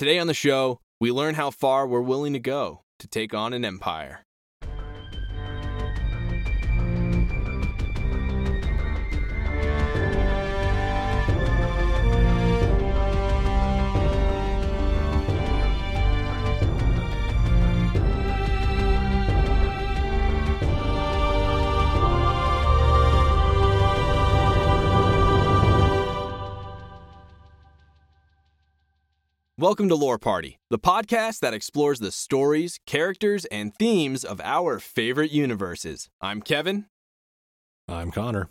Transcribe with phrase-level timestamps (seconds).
[0.00, 3.52] Today on the show, we learn how far we're willing to go to take on
[3.52, 4.24] an empire.
[29.60, 34.78] Welcome to Lore Party, the podcast that explores the stories, characters, and themes of our
[34.78, 36.08] favorite universes.
[36.18, 36.86] I'm Kevin.
[37.86, 38.48] I'm Connor.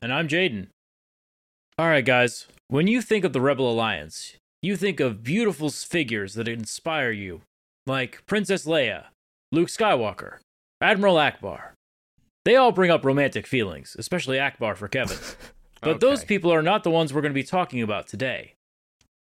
[0.00, 0.68] And I'm Jaden.
[1.76, 6.32] All right, guys, when you think of the Rebel Alliance, you think of beautiful figures
[6.32, 7.42] that inspire you,
[7.86, 9.08] like Princess Leia,
[9.52, 10.38] Luke Skywalker,
[10.80, 11.72] Admiral Ackbar.
[12.46, 15.18] They all bring up romantic feelings, especially Ackbar for Kevin.
[15.82, 15.98] But Okay.
[15.98, 18.54] those people are not the ones we're going to be talking about today.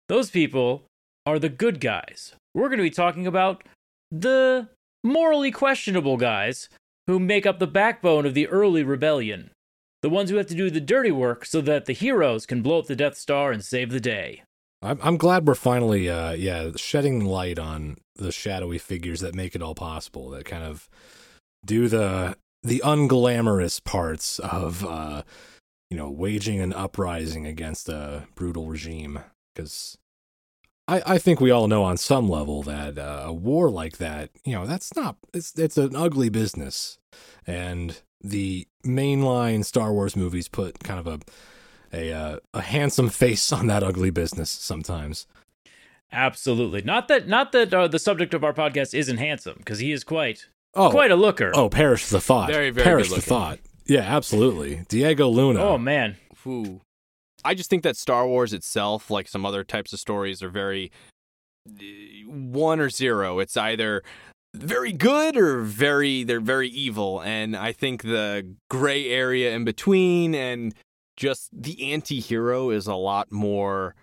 [0.07, 0.83] Those people
[1.25, 2.35] are the good guys.
[2.53, 3.63] We're going to be talking about
[4.11, 4.69] the
[5.03, 6.69] morally questionable guys
[7.07, 9.51] who make up the backbone of the early rebellion.
[10.01, 12.79] The ones who have to do the dirty work so that the heroes can blow
[12.79, 14.43] up the Death Star and save the day.
[14.81, 19.53] I'm, I'm glad we're finally, uh, yeah, shedding light on the shadowy figures that make
[19.53, 20.29] it all possible.
[20.31, 20.89] That kind of
[21.63, 25.23] do the the unglamorous parts of, uh,
[25.89, 29.19] you know, waging an uprising against a brutal regime.
[29.53, 29.97] Because
[30.91, 34.29] I, I think we all know on some level that uh, a war like that,
[34.43, 36.99] you know, that's not it's it's an ugly business,
[37.47, 41.19] and the mainline Star Wars movies put kind of a
[41.93, 45.27] a uh, a handsome face on that ugly business sometimes.
[46.11, 46.81] Absolutely.
[46.81, 50.03] Not that not that uh, the subject of our podcast isn't handsome because he is
[50.03, 51.51] quite Oh, quite a looker.
[51.53, 52.49] oh, perish the thought.
[52.49, 53.29] Very, very perish the good-looking.
[53.29, 53.59] thought.
[53.87, 54.85] Yeah, absolutely.
[54.87, 55.59] Diego Luna.
[55.61, 56.15] Oh, man.
[56.47, 56.79] Ooh.
[57.43, 60.91] I just think that Star Wars itself, like some other types of stories, are very
[61.67, 61.73] uh,
[62.27, 63.39] one or zero.
[63.39, 64.03] It's either
[64.53, 70.35] very good or very they're very evil, and I think the gray area in between
[70.35, 70.75] and
[71.17, 73.95] just the anti-hero is a lot more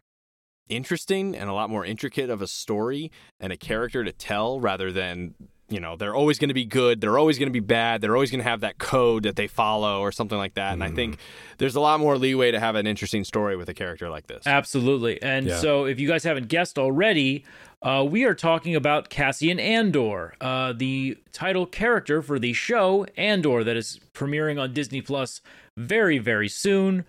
[0.69, 4.93] interesting and a lot more intricate of a story and a character to tell rather
[4.93, 5.35] than
[5.71, 8.15] you know they're always going to be good they're always going to be bad they're
[8.15, 10.91] always going to have that code that they follow or something like that and i
[10.91, 11.19] think
[11.59, 14.47] there's a lot more leeway to have an interesting story with a character like this
[14.47, 15.21] Absolutely.
[15.23, 15.59] And Yeah.
[15.59, 17.45] so, if you guys haven't guessed already,
[17.83, 23.63] uh, we are talking about Cassian Andor, uh, the title character for the show Andor
[23.65, 25.41] that is premiering on Disney Plus
[25.77, 27.05] very, very soon.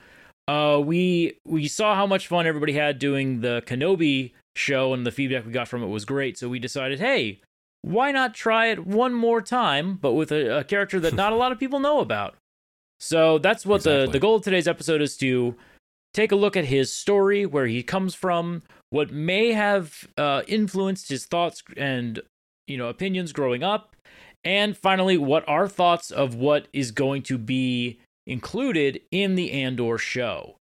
[0.48, 5.12] Uh, we we saw how much fun everybody had doing the Kenobi show, and the
[5.12, 6.38] feedback we got from it was great.
[6.38, 7.40] So we decided, hey,
[7.82, 11.36] why not try it one more time, but with a, a character that not a
[11.36, 12.36] lot of people know about.
[13.00, 15.56] So that's what the the goal of today's episode is to
[16.14, 21.10] take a look at his story, where he comes from, what may have uh, influenced
[21.10, 22.22] his thoughts and
[22.68, 23.96] you know opinions growing up,
[24.44, 29.98] and finally, what our thoughts of what is going to be included in the Andor
[29.98, 30.58] show.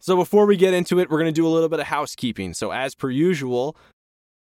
[0.00, 2.52] so before we get into it we're going to do a little bit of housekeeping
[2.52, 3.76] so as per usual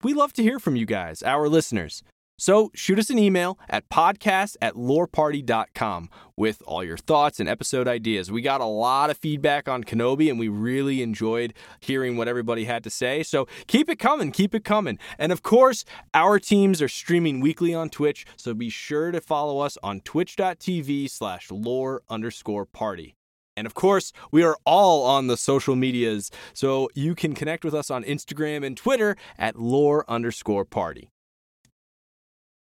[0.02, 2.02] we love to hear from you guys our listeners
[2.40, 7.88] so shoot us an email at podcast at loreparty.com with all your thoughts and episode
[7.88, 8.30] ideas.
[8.30, 12.64] We got a lot of feedback on Kenobi and we really enjoyed hearing what everybody
[12.64, 13.24] had to say.
[13.24, 15.00] So keep it coming, keep it coming.
[15.18, 15.84] And of course,
[16.14, 21.10] our teams are streaming weekly on Twitch, so be sure to follow us on twitch.tv
[21.10, 23.17] slash lore underscore party.
[23.58, 27.74] And of course, we are all on the social medias, so you can connect with
[27.74, 31.10] us on Instagram and Twitter at lore underscore party.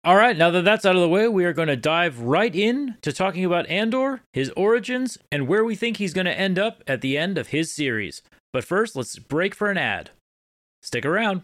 [0.05, 2.53] All right, now that that's out of the way, we are going to dive right
[2.53, 6.59] in to talking about Andor, his origins, and where we think he's going to end
[6.59, 8.21] up at the end of his series.
[8.51, 10.09] But first, let's break for an ad.
[10.81, 11.43] Stick around.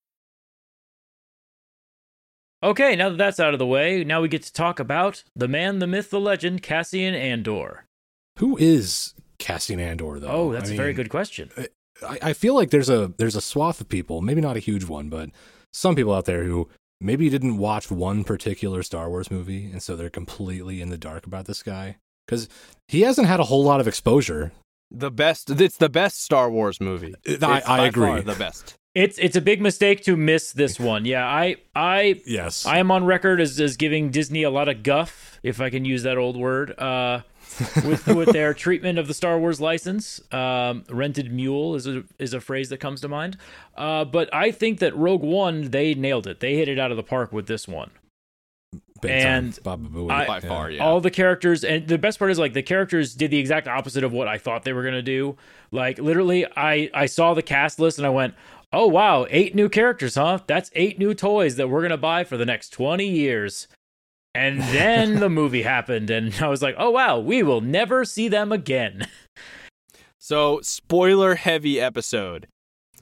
[2.63, 5.47] Okay, now that that's out of the way, now we get to talk about the
[5.47, 7.85] man, the myth, the legend, Cassian Andor.
[8.39, 10.27] Who is Cassian Andor though?
[10.27, 11.49] Oh, that's I a very good question.
[12.07, 14.85] I, I feel like there's a there's a swath of people, maybe not a huge
[14.85, 15.29] one, but
[15.73, 16.69] some people out there who
[16.99, 21.25] maybe didn't watch one particular Star Wars movie, and so they're completely in the dark
[21.25, 21.97] about this guy
[22.27, 22.47] because
[22.87, 24.51] he hasn't had a whole lot of exposure
[24.91, 25.49] The best.
[25.49, 27.15] It's the best Star Wars movie.
[27.27, 28.07] I- I by agree.
[28.07, 28.75] far the best.
[28.93, 31.05] It's it's a big mistake to miss this one.
[31.05, 32.65] Yeah, I I Yes.
[32.65, 35.85] I am on record as, as giving Disney a lot of guff, if I can
[35.85, 37.21] use that old word, uh,
[37.85, 40.19] with with their treatment of the Star Wars license.
[40.33, 43.37] Um, rented mule is a is a phrase that comes to mind.
[43.77, 46.39] Uh, but I think that Rogue One they nailed it.
[46.41, 47.91] They hit it out of the park with this one.
[49.01, 50.11] Big and Baba Booey.
[50.11, 50.47] I- By Yeah.
[50.49, 50.83] far, yeah.
[50.83, 54.03] All the characters, and the best part is like the characters did the exact opposite
[54.03, 55.37] of what I thought they were gonna do.
[55.71, 58.35] Like literally, I I saw the cast list and I went,
[58.73, 60.39] "Oh wow, eight new characters, huh?
[60.47, 63.67] That's eight new toys that we're gonna buy for the next twenty years."
[64.33, 68.27] And then the movie happened, and I was like, "Oh wow, we will never see
[68.27, 69.07] them again."
[70.23, 72.47] So, spoiler heavy episode.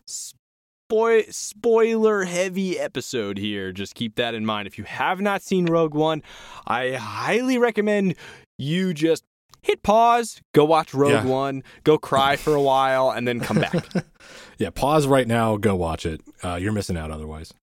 [0.08, 3.74] Spoil spoiler heavy episode here.
[3.74, 4.68] Just keep that in mind.
[4.68, 6.24] If you have not seen Rogue One,
[6.66, 8.16] I highly recommend
[8.58, 9.26] you just
[9.62, 11.26] hit pause, go watch Rogue Yeah.
[11.26, 13.76] One, go cry for a while, and then come back.
[14.60, 15.58] yeah, pause right now.
[15.58, 16.22] Go watch it.
[16.44, 17.54] Uh, you're missing out otherwise.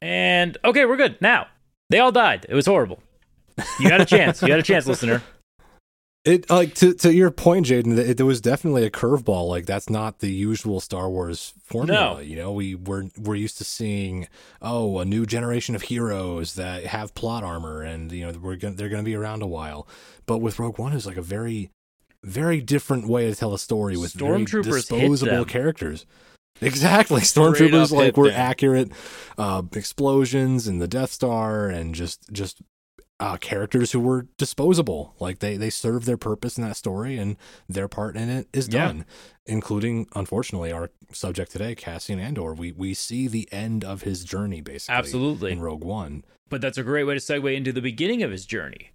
[0.00, 1.46] And okay, we're good now.
[1.90, 2.46] They all died.
[2.48, 3.00] It was horrible.
[3.78, 4.42] You had a chance.
[4.42, 5.22] You had a chance, listener.
[6.24, 7.96] It like to to your point, Jaden.
[7.96, 9.48] It, there was definitely a curveball.
[9.48, 12.14] Like that's not the usual Star Wars formula.
[12.14, 12.20] No.
[12.20, 14.28] You know, we we're we're used to seeing
[14.60, 18.74] oh a new generation of heroes that have plot armor, and you know we're gonna,
[18.74, 19.86] they're going to be around a while.
[20.26, 21.70] But with Rogue One, it's like a very
[22.24, 26.06] very different way to tell a story with very disposable characters.
[26.60, 28.40] Exactly, stormtroopers like were them.
[28.40, 28.90] accurate.
[29.36, 32.60] Uh, explosions and the Death Star, and just just
[33.20, 35.14] uh, characters who were disposable.
[35.20, 37.36] Like they they serve their purpose in that story, and
[37.68, 38.86] their part in it is Yeah.
[38.88, 39.04] done.
[39.46, 42.52] Including, unfortunately, our subject today, Cassian Andor.
[42.54, 44.96] We we see the end of his journey, basically.
[44.96, 45.52] Absolutely.
[45.52, 46.24] in Rogue One.
[46.50, 48.90] but that's a great way to segue into the beginning of his journey.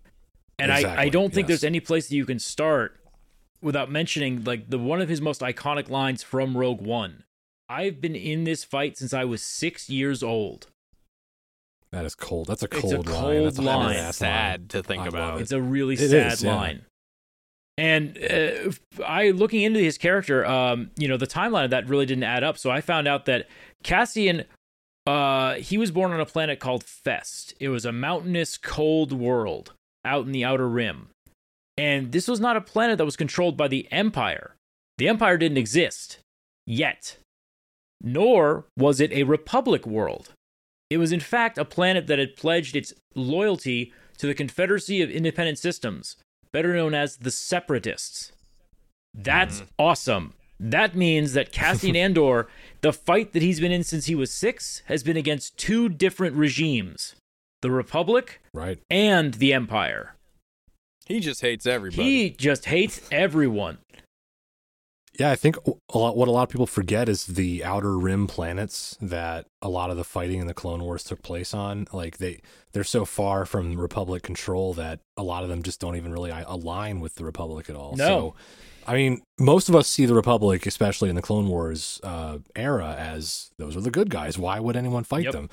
[0.59, 1.61] And I, I don't think yes.
[1.61, 2.99] there's any place that you can start
[3.63, 7.23] without mentioning like the one of his most iconic lines from Rogue One.
[7.69, 10.67] I've been in this fight since I was six years old.
[11.91, 12.47] That is cold.
[12.47, 13.21] That's a It's a cold line.
[13.21, 13.97] cold That's a line.
[13.97, 15.33] hard sad to think I about.
[15.33, 16.55] love It's a really It sad is, yeah.
[16.55, 16.85] line.
[17.77, 18.71] And uh,
[19.05, 22.43] I looking into his character, um, you know, the timeline of that really didn't add
[22.43, 22.57] up.
[22.57, 23.47] So I found out that
[23.83, 24.43] Cassian,
[25.07, 27.53] uh, he was born on a planet called Fest.
[27.59, 29.73] It was a mountainous, cold world
[30.05, 31.09] out in the outer rim.
[31.77, 34.55] And this was not a planet that was controlled by the Empire.
[34.97, 36.19] The Empire didn't exist
[36.65, 37.17] yet,
[38.01, 40.31] nor was it a republic world.
[40.89, 45.09] It was, in fact, a planet that had pledged its loyalty to the Confederacy of
[45.09, 46.17] Independent Systems,
[46.51, 48.31] better known as the Separatists.
[49.13, 49.69] That's mm-hmm.
[49.79, 50.33] awesome.
[50.59, 52.47] That means that Cassian Andor,
[52.81, 56.35] the fight that he's been in since he was six, has been against two different
[56.35, 57.15] regimes
[57.61, 58.79] the Republic Right.
[58.89, 60.15] and the Empire.
[61.05, 62.03] He just hates everybody.
[62.03, 63.79] He just hates everyone.
[65.19, 65.57] Yeah, I think
[65.93, 69.69] a lot, what a lot of people forget is the outer rim planets that a
[69.69, 71.87] lot of the fighting in the Clone Wars took place on.
[71.93, 72.41] Like they
[72.71, 76.31] they're so far from Republic control that a lot of them just don't even really
[76.31, 77.95] align with the Republic at all.
[77.95, 78.07] No.
[78.07, 78.35] So,
[78.87, 82.95] I mean, most of us see the Republic, especially in the Clone Wars uh, era,
[82.97, 84.37] as those are the good guys.
[84.37, 85.33] Why would anyone fight Yep.
[85.33, 85.49] them?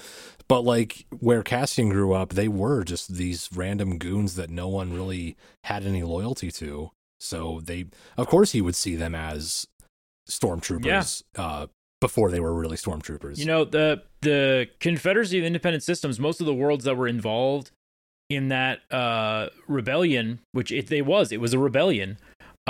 [0.49, 4.93] But like where Cassian grew up, they were just these random goons that no one
[4.93, 6.91] really had any loyalty to.
[7.21, 7.87] So they,
[8.17, 9.67] of course, he would see them as
[10.29, 11.67] stormtroopers uh,
[12.01, 13.39] before they were really stormtroopers.
[13.39, 17.71] You know, the the Confederacy of Independent Systems, most of the worlds that were involved
[18.29, 22.17] in that uh, rebellion, which it they was, it was a rebellion.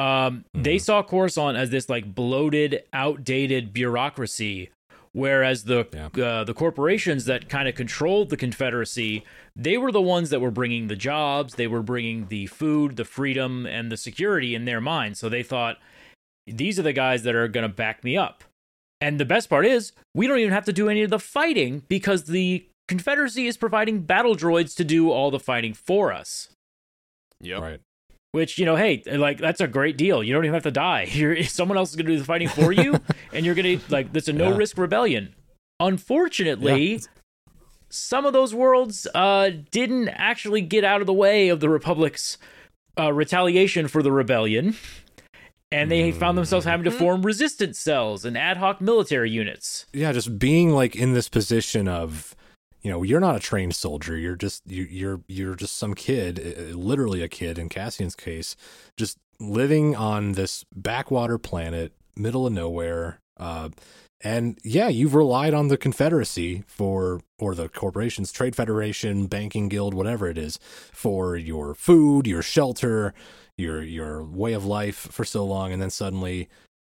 [0.00, 0.80] Um, They Mhm.
[0.80, 4.71] saw Coruscant as this like bloated, outdated bureaucracy,
[5.12, 6.25] whereas the Yeah.
[6.25, 9.25] uh, the corporations that kind of controlled the Confederacy,
[9.57, 13.04] they were the ones that were bringing the jobs, they were bringing the food, the
[13.04, 15.19] freedom, and the security in their minds.
[15.19, 15.78] So they thought
[16.47, 18.45] these are the guys that are going to back me up.
[19.00, 21.83] And the best part is, we don't even have to do any of the fighting
[21.88, 26.49] because the Confederacy is providing battle droids to do all the fighting for us.
[27.40, 27.61] Yep.
[27.62, 27.80] right?
[28.32, 30.22] Which, you know, hey, like that's a great deal.
[30.22, 31.02] You don't even have to die.
[31.10, 32.96] You're someone else is going to do the fighting for you
[33.32, 34.56] and you're going to like that's a no Yeah.
[34.56, 35.34] risk rebellion.
[35.80, 37.00] Unfortunately,
[37.88, 42.38] some of those worlds uh didn't actually get out of the way of the Republic's
[42.99, 44.76] uh, retaliation for the rebellion.
[45.72, 49.87] And they found themselves having to form resistance cells and ad hoc military units.
[49.92, 52.34] Yeah, just being like in this position of,
[52.82, 54.16] you know, you're not a trained soldier.
[54.16, 58.56] You're just you, you're you're just some kid, uh, literally a kid in Cassian's case,
[58.96, 63.20] just living on this backwater planet, middle of nowhere.
[63.37, 63.70] Uh,
[64.22, 69.94] and yeah, you've relied on the Confederacy for, or the corporations, Trade Federation, Banking Guild,
[69.94, 70.58] whatever it is,
[70.92, 73.14] for your food, your shelter,
[73.56, 76.49] your your way of life for so long, and then suddenly,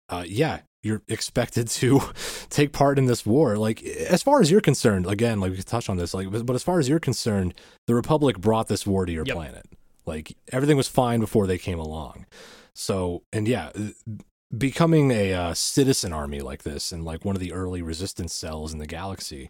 [0.09, 2.01] uh, yeah, you're expected to
[2.49, 3.57] take part in this war.
[3.57, 6.55] Like, as far as you're concerned, again, like we touched on this, like, but, but
[6.55, 7.53] as far as you're concerned,
[7.87, 9.35] the Republic brought this war to your Yep.
[9.35, 9.65] planet.
[10.05, 12.25] Like, everything was fine before they came along.
[12.73, 13.71] So, and yeah,
[14.55, 18.71] becoming a uh, citizen army like this and like one of the early resistance cells
[18.73, 19.49] in the galaxy,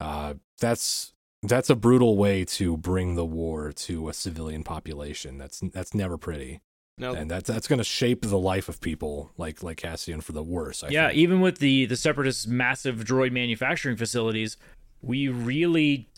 [0.00, 5.38] uh, that's that's a brutal way to bring the war to a civilian population.
[5.38, 6.60] That's that's never pretty,
[6.98, 10.32] No, and that's that's going to shape the life of people like like Cassian for
[10.32, 10.82] the worse.
[10.82, 11.18] I yeah, think.
[11.18, 14.56] even with the the separatists' massive droid manufacturing facilities,
[15.02, 16.08] we really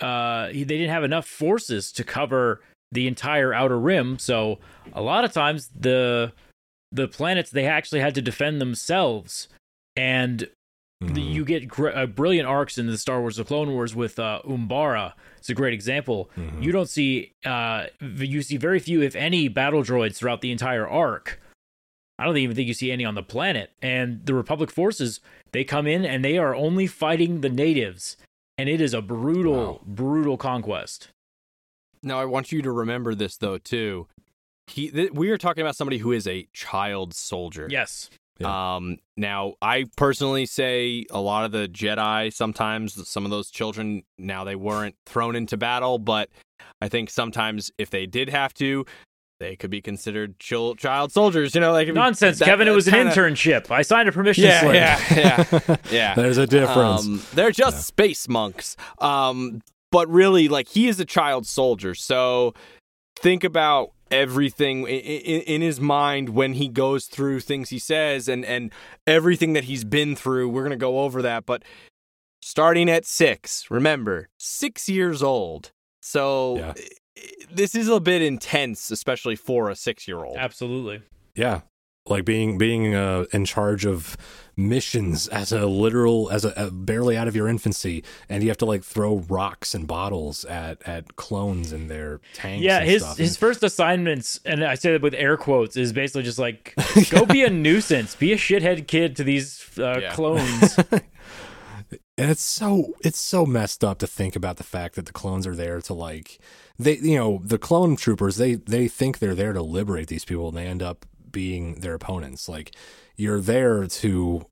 [0.00, 2.60] uh, they didn't have enough forces to cover
[2.92, 4.18] the entire outer rim.
[4.18, 4.58] So
[4.92, 6.32] a lot of times the
[6.92, 9.48] the planets they actually had to defend themselves,
[9.96, 10.48] and
[11.02, 11.34] Mhm.
[11.34, 14.40] you get gr- uh, brilliant arcs in the Star Wars: The Clone Wars with uh,
[14.46, 15.12] Umbara.
[15.36, 16.30] It's a great example.
[16.36, 16.62] Mhm.
[16.62, 20.88] You don't see uh, you see very few, if any, battle droids throughout the entire
[20.88, 21.40] arc.
[22.18, 23.72] I don't even think you see any on the planet.
[23.82, 25.20] And the Republic forces,
[25.52, 28.16] they come in and they are only fighting the natives.
[28.56, 29.80] And it is a brutal, Wow.
[29.84, 31.10] brutal conquest.
[32.02, 34.06] Now I want you to remember this though too.
[34.66, 37.68] He, th- we are talking about somebody who is a child soldier.
[37.70, 38.08] Yes.
[38.38, 38.74] Yeah.
[38.76, 44.02] Um, now I personally say a lot of the Jedi sometimes some of those children
[44.18, 46.28] now they weren't thrown into battle, but
[46.82, 48.84] I think sometimes if they did have to,
[49.40, 51.54] they could be considered chil- child soldiers.
[51.54, 52.68] You know, like Nonsense, that- Kevin.
[52.68, 53.70] It was kinda- an internship.
[53.70, 54.74] I signed a permission Yeah, slip.
[54.74, 55.00] yeah,
[55.68, 56.14] yeah, yeah.
[56.14, 57.06] There's a difference.
[57.06, 57.80] Um, they're just Yeah.
[57.82, 58.76] space monks.
[58.98, 59.62] Um,
[59.92, 61.94] but really, like he is a child soldier.
[61.94, 62.52] So
[63.20, 68.28] think about everything in, in, in his mind when he goes through things he says
[68.28, 68.72] and and
[69.06, 70.48] everything that he's been through.
[70.48, 71.62] We're gonna go over that, but
[72.40, 75.72] starting at six, remember, six years old.
[76.00, 76.56] So.
[76.58, 76.74] Yeah.
[77.50, 80.36] This is a bit intense, especially for a six-year-old.
[80.36, 81.00] Absolutely.
[81.34, 81.62] Yeah,
[82.06, 84.18] like being being uh, in charge of
[84.56, 88.58] missions as a literal as a, a barely out of your infancy, and you have
[88.58, 92.62] to like throw rocks and bottles at at clones in their tanks.
[92.64, 93.18] Yeah, and his stuff.
[93.18, 96.74] his first assignments, and I say that with air quotes, is basically just like
[97.10, 100.12] go be a nuisance, be a shithead kid to these uh, Yeah.
[100.12, 100.78] clones.
[102.18, 105.46] and it's so it's so messed up to think about the fact that the clones
[105.46, 106.38] are there to like
[106.78, 110.48] they you know the clone troopers they they think they're there to liberate these people
[110.48, 112.74] and they end up being their opponents like
[113.16, 114.46] you're there to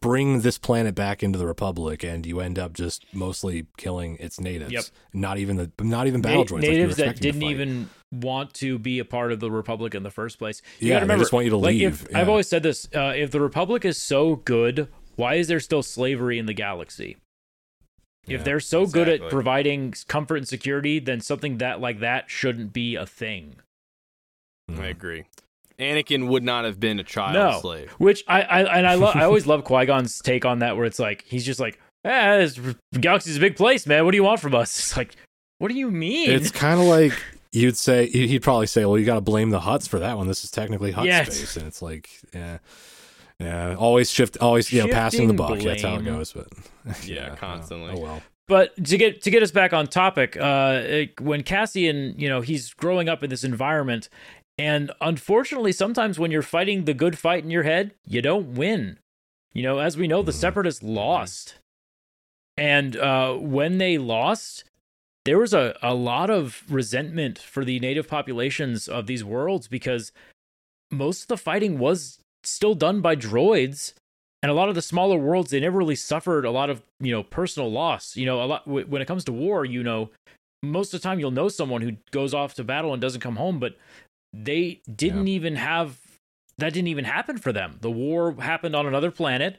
[0.00, 4.40] bring this planet back into the republic and you end up just mostly killing its
[4.40, 4.84] natives Yep.
[5.12, 8.54] not even the not even battle Na- droids like you natives that didn't even want
[8.54, 10.62] to be a part of the republic in the first place.
[10.78, 12.88] You Yeah, gotta they just want you to like, leave, If, I've always said this:
[12.94, 17.18] uh, if the republic is so good, why is there still slavery in the galaxy?
[18.26, 22.30] If Yeah, they're so good at providing comfort and security, then something that like that
[22.30, 23.56] shouldn't be a thing.
[24.70, 24.78] Mhm.
[24.80, 25.24] I agree.
[25.80, 27.60] Anakin would not have been a child No.
[27.60, 27.90] slave.
[27.98, 29.16] Which I, I and I love.
[29.16, 32.36] I always love Qui Gon's take on that, where it's like he's just like, "Ah,
[32.38, 32.58] this
[33.00, 34.04] galaxy's a big place, man.
[34.04, 35.16] What do you want from us?" It's like,
[35.58, 36.30] what do you mean?
[36.30, 37.12] It's kind of like
[37.52, 40.26] you'd say he'd probably say, "Well, you got to blame the Hutts for that one.
[40.28, 42.58] This is technically Hutt Yeah, it's- space," and it's like, yeah,
[43.38, 45.50] yeah, always shift, always you know, passing the buck.
[45.60, 46.32] Shifting That's how it goes.
[46.32, 46.48] But
[47.04, 47.94] Yeah, uh, constantly.
[47.96, 52.14] Oh, well, But to get to get us back on topic, uh, it- when Cassian,
[52.18, 54.08] you know, he's growing up in this environment,
[54.60, 58.98] and unfortunately, sometimes when you're fighting the good fight in your head, you don't win.
[59.52, 60.40] You know, as we know, the Mhm.
[60.40, 61.54] Separatists lost,
[62.56, 64.64] and uh, when they lost,
[65.24, 70.12] there was a, a lot of resentment for the native populations of these worlds because
[70.90, 73.92] most of the fighting was still done by droids
[74.42, 77.12] and a lot of the smaller worlds they never really suffered a lot of you
[77.12, 80.08] know personal loss you know a lot w- when it comes to war you know
[80.62, 83.36] most of the time you'll know someone who goes off to battle and doesn't come
[83.36, 83.76] home but
[84.32, 85.98] they didn't even have
[86.58, 87.78] that didn't even happen for them.
[87.80, 89.58] The war happened on another planet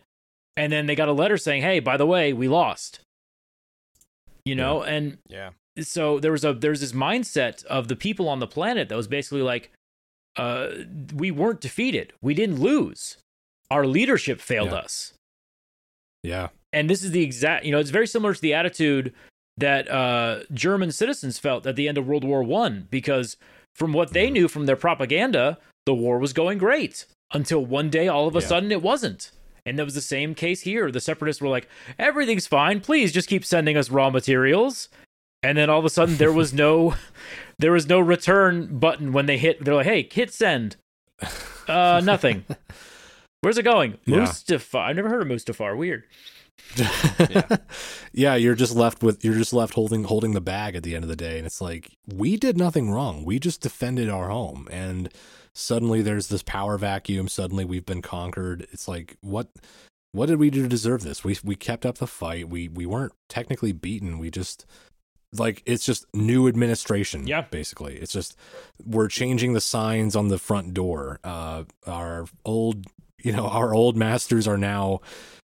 [0.55, 2.99] and then they got a letter saying hey by the way we lost.
[4.45, 5.51] You know and Yeah.
[5.79, 9.07] so there was a there's this mindset of the people on the planet that was
[9.07, 9.71] basically like
[10.37, 10.67] uh
[11.13, 12.13] we weren't defeated.
[12.21, 13.17] We didn't lose.
[13.69, 14.77] Our leadership failed Yeah.
[14.77, 15.13] us.
[16.23, 19.11] Yeah, and this is the exact you know it's very similar to the attitude
[19.57, 23.37] that uh german citizens felt at the end of world war one because
[23.81, 25.57] from what they knew from their propaganda
[25.87, 27.05] the war was going great.
[27.33, 28.45] Until one day all of a Yeah.
[28.45, 29.31] sudden it wasn't.
[29.65, 30.91] And that was the same case here.
[30.91, 32.79] The separatists were like everything's fine.
[32.79, 34.87] Please just keep sending us raw materials.
[35.41, 36.93] And then all of a sudden there was no
[37.57, 40.75] there was no return button when they hit they're like hey hit send.
[41.67, 42.45] Uh nothing.
[43.41, 43.97] Where's it going?
[44.05, 44.17] Yeah.
[44.19, 44.81] mustafar.
[44.81, 45.75] I've never heard of mustafar.
[45.75, 46.03] Weird
[46.75, 47.57] yeah.
[48.13, 51.03] yeah, you're just left with you're just left holding holding the bag at the end
[51.03, 53.23] of the day, and it's like we did nothing wrong.
[53.25, 55.09] We just defended our home, and
[55.53, 57.27] suddenly there's this power vacuum.
[57.27, 58.67] Suddenly we've been conquered.
[58.71, 59.49] It's like what
[60.11, 61.23] what did we do to deserve this?
[61.23, 62.49] We we kept up the fight.
[62.49, 64.19] We we weren't technically beaten.
[64.19, 64.65] We just
[65.33, 67.27] like it's just new administration.
[67.27, 68.35] Yeah, basically, it's just
[68.85, 71.19] we're changing the signs on the front door.
[71.23, 72.87] Uh, our old
[73.23, 74.99] you know our old masters are now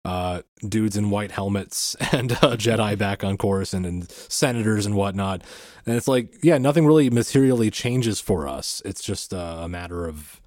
[0.06, 5.44] uh, dudes in white helmets and uh, Jedi back on Coruscant and senators and whatnot.
[5.86, 8.82] And it's like, yeah, nothing really materially changes for us.
[8.86, 10.42] It's just uh, a matter of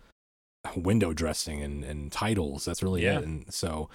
[0.75, 2.65] window dressing and, and titles.
[2.65, 3.19] That's really yeah.
[3.19, 3.25] it.
[3.25, 3.89] And so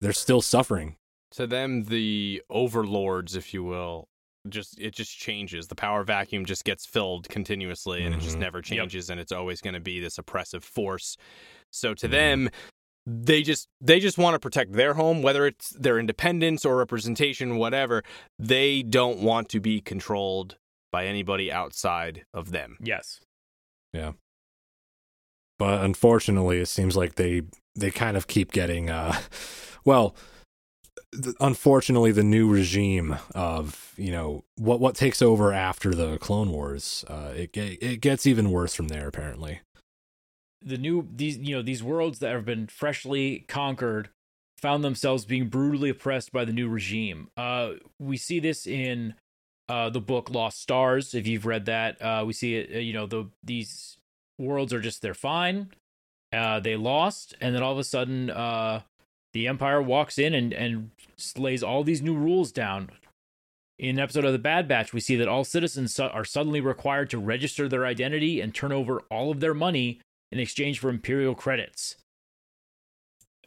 [0.00, 0.96] they're still suffering.
[1.32, 4.08] To them, the overlords, if you will,
[4.48, 5.68] just it just changes.
[5.68, 8.20] The power vacuum just gets filled continuously, and mm-hmm.
[8.20, 8.42] it just mm-hmm.
[8.42, 9.14] never changes, yep.
[9.14, 11.16] and it's always going to be this oppressive force.
[11.70, 12.12] So to mm-hmm.
[12.12, 12.50] them,
[13.06, 17.56] they just they just want to protect their home whether it's their independence or representation
[17.56, 18.02] whatever
[18.38, 20.56] they don't want to be controlled
[20.92, 22.76] by anybody outside of them.
[22.80, 23.20] Yes.
[23.92, 24.12] Yeah.
[25.58, 27.42] But unfortunately it seems like they
[27.74, 29.18] they kind of keep getting uh
[29.84, 30.14] well
[31.20, 36.50] th- unfortunately the new regime of you know what what takes over after the clone
[36.50, 39.60] wars uh it it gets even worse from there apparently
[40.64, 44.10] the new these you know these worlds that have been freshly conquered
[44.58, 47.28] found themselves being brutally oppressed by the new regime.
[47.36, 49.14] Uh, we see this in
[49.68, 51.14] uh, the book Lost Stars.
[51.14, 52.76] If you've read that, uh, we see it.
[52.76, 53.98] Uh, you know the these
[54.38, 55.70] worlds are just they're fine.
[56.32, 58.80] Uh, they lost, and then all of a sudden, uh,
[59.34, 60.90] the Empire walks in and and
[61.36, 62.90] lays all these new rules down.
[63.78, 67.10] In an episode of the Bad Batch, we see that all citizens are suddenly required
[67.10, 69.98] to register their identity and turn over all of their money
[70.32, 71.96] in exchange for imperial credits.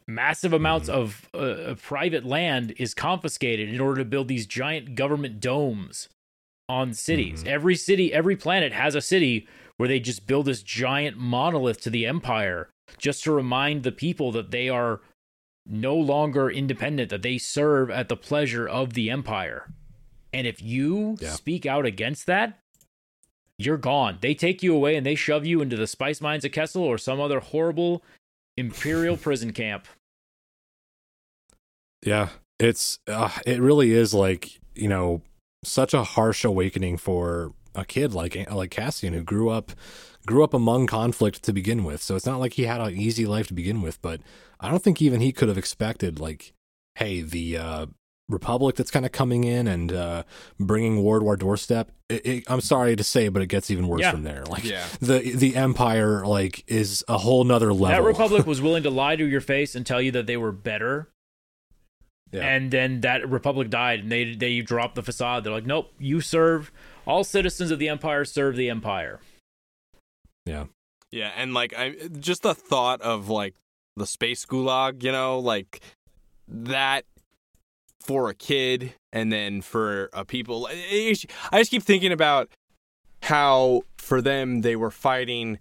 [0.06, 1.00] Massive amounts mm-hmm.
[1.00, 6.08] of uh, private land is confiscated in order to build these giant government domes
[6.68, 7.40] on cities.
[7.40, 7.48] Mm-hmm.
[7.48, 11.90] Every city, every planet has a city where they just build this giant monolith to
[11.90, 15.00] the empire just to remind the people that they are
[15.66, 19.68] no longer independent, that they serve at the pleasure of the empire.
[20.32, 21.32] And if you yeah.
[21.32, 22.60] speak out against that,
[23.58, 24.18] you're gone.
[24.20, 26.98] They take you away and they shove you into the spice mines of Kessel or
[26.98, 28.02] some other horrible
[28.56, 29.86] imperial prison camp.
[32.04, 35.22] Yeah, it's uh, it really is like you know
[35.64, 39.72] such a harsh awakening for a kid like like Cassian who grew up
[40.26, 42.02] grew up among conflict to begin with.
[42.02, 44.20] So it's not like he had an easy life to begin with, but
[44.60, 46.52] I don't think even he could have expected like
[46.96, 47.86] hey the uh,
[48.28, 50.22] republic that's kind of coming in and uh,
[50.58, 51.90] bringing war to our doorstep.
[52.08, 54.10] It, it, I'm sorry to say, but it gets even worse yeah.
[54.10, 54.44] from there.
[54.44, 54.84] Like yeah.
[55.00, 57.88] the the empire like is a whole nother level.
[57.88, 60.52] That republic was willing to lie to your face and tell you that they were
[60.52, 61.08] better.
[62.32, 62.42] Yeah.
[62.42, 65.44] And then that republic died, and they they dropped the facade.
[65.44, 66.72] They're like, nope, you serve
[67.06, 69.20] all citizens of the empire serve the empire.
[70.44, 70.66] Yeah,
[71.10, 73.54] yeah, and like I just the thought of like
[73.96, 75.80] the space gulag, you know, like
[76.48, 77.04] that
[78.06, 80.68] for a kid and then for a people.
[80.70, 81.14] I
[81.52, 82.48] just keep thinking about
[83.22, 85.58] how for them they were fighting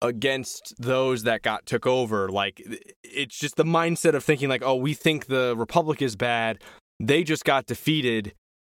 [0.00, 2.28] against those that got took over.
[2.28, 2.60] Like
[3.04, 6.58] it's just the mindset of thinking like, oh, we think the republic is bad.
[6.98, 8.34] They just got defeated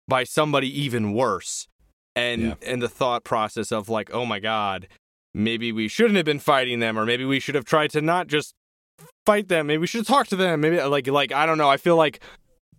[0.07, 1.67] by somebody even worse.
[2.15, 2.53] And yeah.
[2.65, 4.87] and the thought process of like, oh my god,
[5.33, 8.27] maybe we shouldn't have been fighting them, or maybe we should have tried to not
[8.27, 8.53] just
[9.25, 9.67] fight them.
[9.67, 10.61] Maybe we should talk to them.
[10.61, 11.69] Maybe like like I don't know.
[11.69, 12.21] I feel like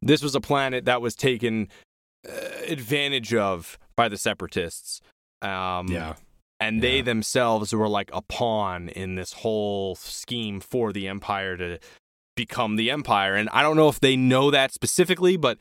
[0.02, 1.68] this was a planet that was taken
[2.28, 2.32] uh,
[2.66, 5.00] advantage of by the separatists.
[5.42, 6.14] Um, yeah.
[6.58, 7.02] And they yeah.
[7.02, 11.78] themselves were like a pawn in this whole scheme for the empire to
[12.34, 13.34] become the empire.
[13.34, 15.58] And I don't know if they know that specifically, but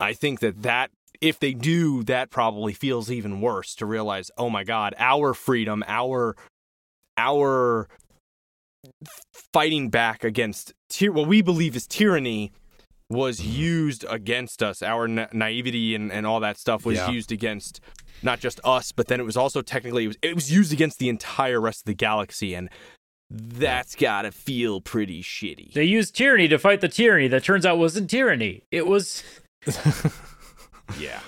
[0.00, 4.50] I think that that if they do, that probably feels even worse to realize, oh
[4.50, 6.36] my God, our freedom, our
[7.16, 7.88] our
[9.52, 12.52] fighting back against tyr- what we believe is tyranny
[13.12, 14.82] was used against us.
[14.82, 17.10] Our na- naivety and, and all that stuff was yeah.
[17.10, 17.80] used against
[18.22, 20.98] not just us, but then it was also technically it was, it was used against
[20.98, 22.68] the entire rest of the galaxy, and
[23.30, 25.72] that's gotta feel pretty shitty.
[25.72, 28.62] They used tyranny to fight the tyranny that turns out wasn't tyranny.
[28.70, 29.22] It was.
[30.98, 31.20] yeah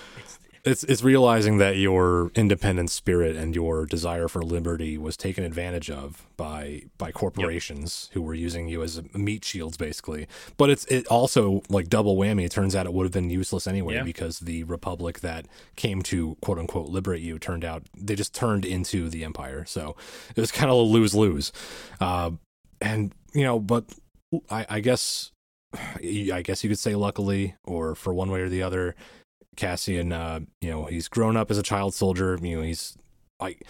[0.64, 5.90] it's it's realizing that your independent spirit and your desire for liberty was taken advantage
[5.90, 8.14] of by by corporations yep.
[8.14, 12.44] who were using you as meat shields basically but it's it also like double whammy
[12.44, 14.03] it turns out it would have been useless anyway yeah.
[14.03, 15.46] because the republic that
[15.77, 19.94] came to quote unquote liberate you turned out they just turned into the empire so
[20.35, 21.53] it was kind of a lose lose
[22.00, 22.31] uh,
[22.81, 23.85] and you know but
[24.50, 25.31] I, I guess
[26.03, 28.94] I guess you could say luckily, or for one way or the other,
[29.57, 32.38] Cassian, uh, you know, he's grown up as a child soldier.
[32.43, 32.97] You know, he's
[33.40, 33.64] like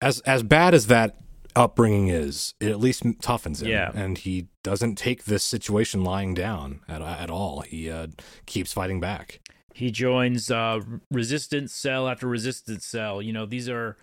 [0.00, 1.16] as as bad as that
[1.54, 3.68] upbringing is, it at least toughens him.
[3.68, 3.90] Yeah.
[3.94, 7.60] and he doesn't take this situation lying down at at all.
[7.62, 8.08] He uh,
[8.46, 9.40] keeps fighting back.
[9.72, 13.20] He joins uh, resistance cell after resistance cell.
[13.22, 13.96] You know, these are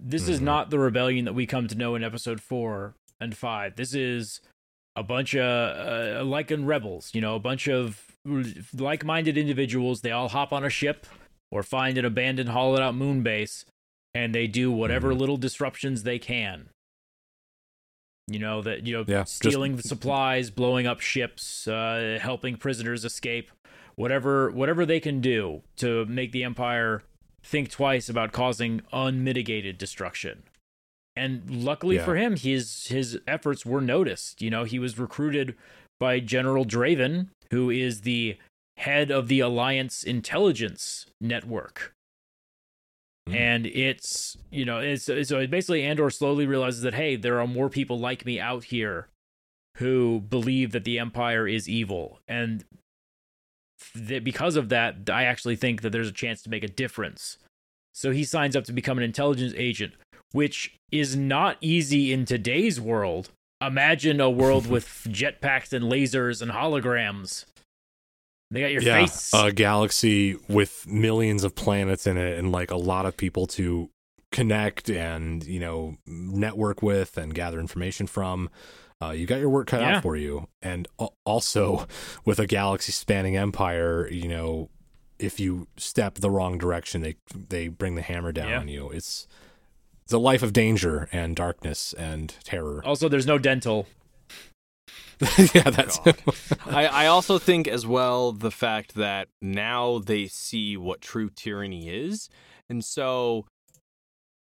[0.00, 0.44] this is Mhm.
[0.44, 3.76] not the rebellion that we come to know in episode four and five.
[3.76, 4.40] This is
[4.96, 7.10] a bunch of uh, like in rebels.
[7.14, 10.00] You know, a bunch of like-minded individuals.
[10.00, 11.06] They all hop on a ship
[11.50, 13.64] or find an abandoned, hollowed-out moon base,
[14.14, 15.18] and they do whatever Mhm.
[15.18, 16.68] little disruptions they can.
[18.26, 23.04] You know that you know Yeah, stealing the supplies, blowing up ships, uh, helping prisoners
[23.04, 23.50] escape,
[23.96, 27.02] whatever whatever they can do to make the empire
[27.42, 30.44] think twice about causing unmitigated destruction.
[31.14, 32.04] And luckily Yeah.
[32.06, 34.40] for him, his his efforts were noticed.
[34.40, 35.54] You know, he was recruited
[36.00, 38.36] by General Draven, who is the
[38.76, 41.94] head of the Alliance intelligence network.
[43.26, 43.34] Hmm.
[43.34, 47.68] And it's you know it's so basically Andor slowly realizes that hey there are more
[47.68, 49.08] people like me out here
[49.78, 52.64] who believe that the Empire is evil and
[53.94, 57.38] that because of that I actually think that there's a chance to make a difference.
[57.94, 59.94] So he signs up to become an intelligence agent,
[60.32, 63.30] which is not easy in today's world.
[63.60, 67.44] Imagine a world with jetpacks and lasers and holograms.
[68.50, 69.30] They got your yeah, face.
[69.34, 73.90] a galaxy with millions of planets in it, and like a lot of people to
[74.30, 78.50] connect and you know network with and gather information from.
[79.02, 79.96] Uh, you got your work cut Yeah.
[79.96, 80.86] out for you, and
[81.24, 81.86] also
[82.24, 84.70] with a galaxy-spanning empire, you know,
[85.18, 88.58] if you step the wrong direction, they they bring the hammer down Yeah.
[88.60, 88.90] on you.
[88.90, 89.26] It's
[90.04, 92.82] it's a life of danger and darkness and terror.
[92.86, 93.86] also, there's no dental.
[95.54, 96.00] yeah, that's
[96.66, 101.88] I, I also think as well the fact that now they see what true tyranny
[101.88, 102.28] is,
[102.68, 103.46] and so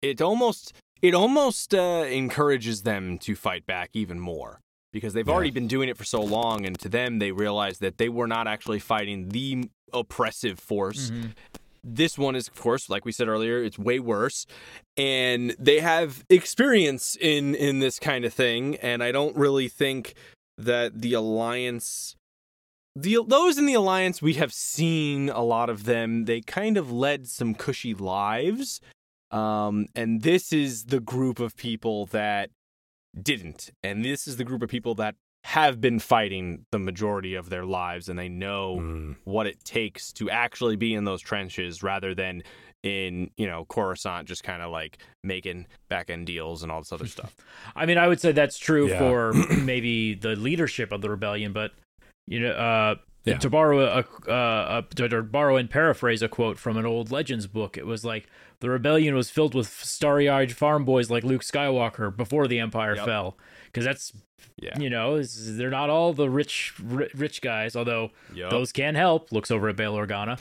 [0.02, 4.62] it almost it almost uh, encourages them to fight back even more
[4.94, 5.34] because they've Yeah.
[5.34, 8.28] already been doing it for so long, and to them they realize that they were
[8.28, 11.12] not actually fighting the oppressive force.
[11.84, 14.46] This one is, of course, like we said earlier, it's way worse,
[14.96, 20.14] and they have experience in in this kind of thing, and I don't really think
[20.58, 22.16] that the alliance
[22.96, 26.26] the those in the alliance we have seen a lot of them.
[26.26, 28.80] They kind of led some cushy lives.
[29.32, 32.52] Um and this is the group of people that
[33.20, 33.72] didn't.
[33.84, 37.66] And this is the group of people that have been fighting the majority of their
[37.66, 39.16] lives and they know Mm.
[39.26, 42.44] what it takes to actually be in those trenches rather than
[42.82, 46.92] in you know Coruscant just kind of like making back end deals and all this
[46.94, 47.36] other stuff
[47.76, 49.00] I mean, I would say that's true Yeah.
[49.00, 51.72] for maybe the leadership of the rebellion, but
[52.28, 53.38] you know, uh, Yeah.
[53.38, 57.12] to borrow a, uh, a to, to borrow and paraphrase a quote from an old
[57.12, 58.28] Legends book, it was like
[58.62, 63.06] the rebellion was filled with starry-eyed farm boys like Luke Skywalker before the Empire Yep.
[63.06, 63.38] fell,
[63.74, 64.14] because that's
[64.62, 68.52] yeah you know they're not all the rich rich guys, although Yup.
[68.52, 69.32] those can help.
[69.32, 70.40] Looks over at Bail Organa.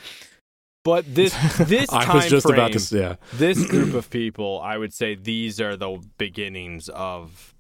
[0.85, 3.15] but this this I was time just about frame- to yeah.
[3.33, 7.55] this group of people, I would say these are the beginnings of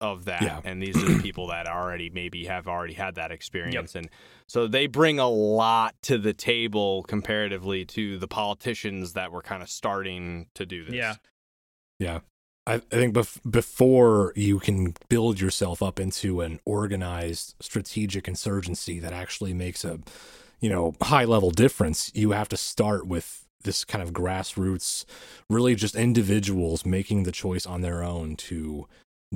[0.00, 0.60] of that, Yeah.
[0.64, 4.10] and these are the people that already maybe have already had that experience, and
[4.48, 9.62] so they bring a lot to the table comparatively to the politicians that were kind
[9.62, 10.94] of starting to do this.
[10.94, 11.14] Yeah.
[11.98, 12.18] Yeah.
[12.66, 18.98] I, I think bef- before you can build yourself up into an organized strategic insurgency
[19.00, 20.00] that actually makes a,
[20.60, 25.04] you know, high level difference, you have to start with this kind of grassroots,
[25.48, 28.86] really just individuals making the choice on their own to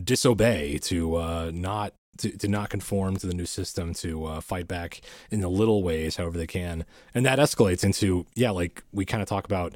[0.02, 4.68] disobey, to uh, not to, to not conform to the new system, to uh, fight
[4.68, 9.04] back in the little ways, however they can, and that escalates into yeah, like we
[9.04, 9.74] kind of talk about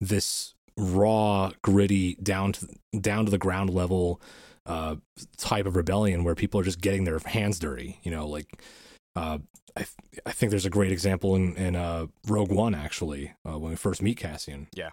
[0.00, 2.68] this raw, gritty, down to
[3.00, 4.20] down to the ground level
[4.66, 4.96] uh,
[5.36, 7.98] type of rebellion where people are just getting their hands dirty.
[8.02, 8.62] You know, like
[9.16, 9.38] uh,
[9.76, 13.58] I th- I think there's a great example in in uh, Rogue One actually uh,
[13.58, 14.68] when we first meet Cassian.
[14.74, 14.90] Yeah,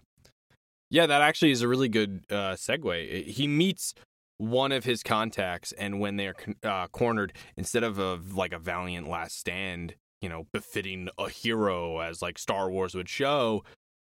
[0.89, 3.25] yeah, that actually is a really good uh, segue.
[3.25, 3.93] He meets
[4.37, 9.07] one of his contacts, and when they're uh, cornered, instead of a like a valiant
[9.07, 13.63] last stand, you know, befitting a hero as like Star Wars would show,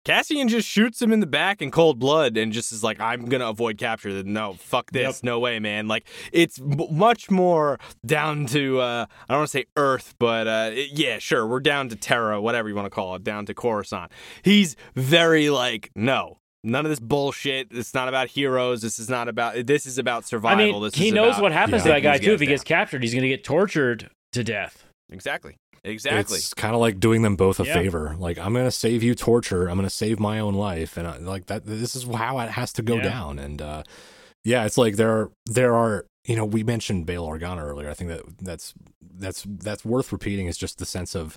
[0.05, 3.27] Cassian just shoots him in the back in cold blood and just is like, "I'm
[3.27, 5.25] gonna avoid capture." No, fuck this, Yep.
[5.25, 5.87] no way, man.
[5.88, 10.47] Like it's m- much more down to uh, I don't want to say Earth, but
[10.49, 13.47] uh, it- yeah, sure, we're down to Terra, whatever you want to call it, down
[13.47, 14.11] to Coruscant.
[14.43, 17.69] He's very like, no, none of this bullshit.
[17.71, 18.83] It's not about heroes.
[18.83, 19.67] This is not about.
[19.67, 20.65] This is about survival.
[20.65, 22.33] I mean, this he knows about what happens yeah, to that guy too.
[22.35, 24.85] If he gets captured, he's going to get tortured to death.
[25.11, 25.57] Exactly.
[25.85, 26.38] Exactly.
[26.38, 27.75] It's kind of like doing them both a Yeah.
[27.75, 28.14] favor.
[28.18, 29.68] Like I'm going to save you torture.
[29.68, 31.66] I'm going to save my own life, and I, like that.
[31.66, 33.03] This is how it has to go Yeah.
[33.03, 33.38] down.
[33.38, 33.83] And uh,
[34.45, 37.90] yeah, it's like there are there are you know we mentioned Bail Organa earlier.
[37.90, 38.75] I think that that's
[39.14, 40.47] that's that's worth repeating.
[40.47, 41.37] Is just the sense of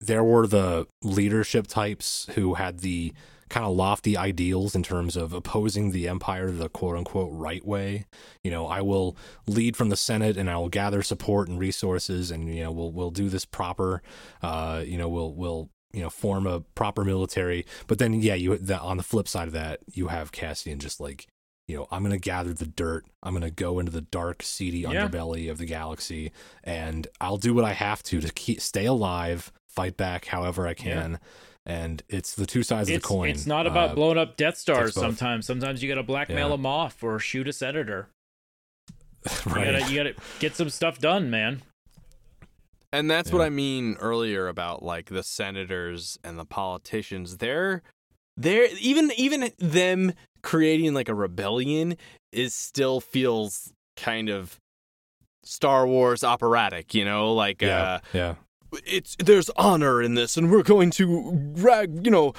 [0.00, 3.12] there were the leadership types who had the
[3.48, 8.06] kind of lofty ideals in terms of opposing the empire the quote unquote right way.
[8.42, 12.30] You know, I will lead from the Senate and I will gather support and resources
[12.30, 14.02] and you know we'll we'll do this proper
[14.42, 18.56] uh you know we'll we'll you know form a proper military but then yeah you
[18.58, 21.26] the, on the flip side of that you have Cassian just like
[21.68, 24.42] you know I'm going to gather the dirt I'm going to go into the dark
[24.42, 25.08] seedy Yeah.
[25.08, 26.32] underbelly of the galaxy
[26.64, 30.74] and I'll do what I have to to keep stay alive fight back however I
[30.74, 31.18] can
[31.66, 34.56] and it's the two sides of the coin it's not about Uh, blowing up Death
[34.56, 35.44] Stars sometimes.
[35.46, 36.56] Sometimes you got to blackmail Yeah.
[36.56, 38.08] them off or shoot a senator.
[39.46, 41.62] You right gotta, you gotta get some stuff done, man.
[42.92, 43.38] And that's Yeah.
[43.38, 47.38] what I mean earlier about like the senators and the politicians.
[47.38, 47.82] They're
[48.36, 51.96] they're even even them creating like a rebellion
[52.32, 54.60] is still feels kind of
[55.42, 58.34] Star Wars operatic, you know, like uh yeah yeah
[58.84, 62.32] it's there's honor in this and we're going to rag you know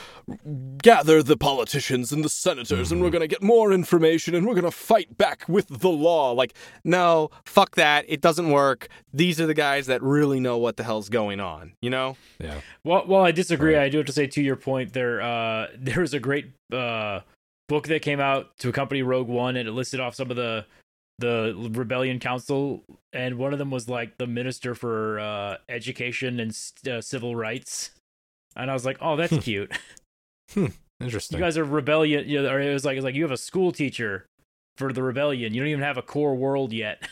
[0.82, 3.12] gather the politicians and the senators and we're Mhm.
[3.12, 6.54] going to get more information and we're going to fight back with the law like
[6.84, 10.84] no fuck that it doesn't work these are the guys that really know what the
[10.84, 13.76] hell's going on you know yeah Well, well, I disagree.
[13.76, 13.84] Right.
[13.86, 15.22] I do have to say to your point there.
[15.22, 17.22] Uh, there was a great uh,
[17.68, 20.66] book that came out to accompany Rogue One, and it listed off some of the
[21.19, 26.58] the Rebellion Council, and one of them was like the Minister for uh, Education and
[26.89, 27.91] uh, Civil Rights,
[28.56, 29.71] and I was like, oh, that's cute.
[30.53, 30.67] hmm.
[30.99, 32.27] interesting you guys are rebellion.
[32.27, 34.25] You know, or it was like it's like you have a school teacher
[34.77, 35.53] for the rebellion.
[35.53, 37.08] You don't even have a core world yet,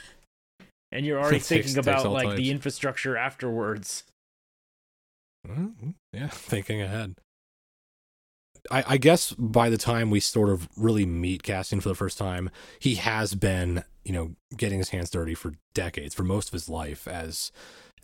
[0.91, 2.37] and you're already thinking takes about like types.
[2.37, 4.03] the infrastructure afterwards.
[5.47, 5.93] Mhm.
[6.13, 7.15] Yeah, thinking ahead.
[8.71, 12.17] I, I guess by the time we sort of really meet Cassian for the first
[12.17, 12.49] time,
[12.79, 16.69] he has been, you know, getting his hands dirty for decades, for most of his
[16.69, 17.51] life, as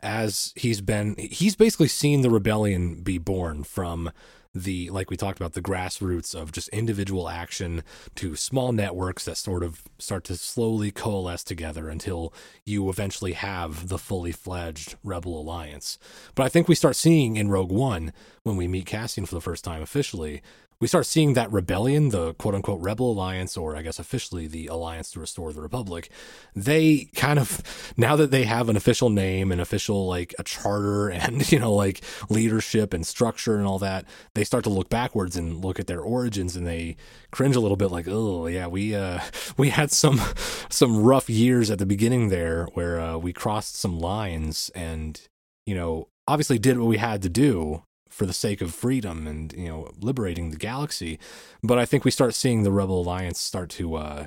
[0.04, 4.12] as he's been he's basically seen the rebellion be born from
[4.54, 7.84] the like we talked about the grassroots of just individual action
[8.16, 12.34] to small networks that sort of start to slowly coalesce together until
[12.66, 15.98] you eventually have the fully fledged rebel alliance.
[16.36, 18.12] But I think we start seeing in Rogue One,
[18.44, 20.42] when we meet Cassian for the first time officially,
[20.82, 24.66] we start seeing that rebellion, the quote unquote rebel alliance, or I guess officially the
[24.66, 26.10] alliance to restore the Republic.
[26.56, 31.10] They kind of, now that they have an official name an official, like a charter
[31.10, 35.38] and, you know, like leadership and structure and all that, they start to look backwards
[35.38, 36.98] and look at their origins and they
[37.30, 39.20] cringe a little bit like, oh, yeah, we, uh,
[39.58, 40.20] we had some,
[40.70, 45.28] some rough years at the beginning there where, uh, we crossed some lines and,
[45.68, 49.54] you know, obviously did what we had to do for the sake of freedom and
[49.54, 51.20] you know liberating the galaxy
[51.64, 54.26] but i think we start seeing the rebel alliance start to uh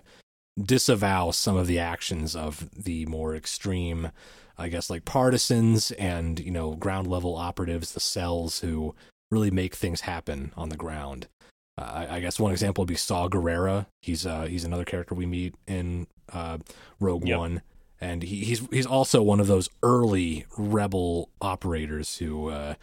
[0.63, 4.11] disavow some of the actions of the more extreme
[4.57, 8.95] i guess like partisans and you know ground level operatives the cells who
[9.31, 11.29] really make things happen on the ground
[11.77, 13.87] uh, I, I guess one example would be saw Gerrera.
[14.01, 16.59] He's uh, he's another character we meet in uh,
[17.01, 17.39] Rogue Yep.
[17.39, 17.63] One,
[18.01, 22.75] and he, he's he's also one of those early rebel operators who uh,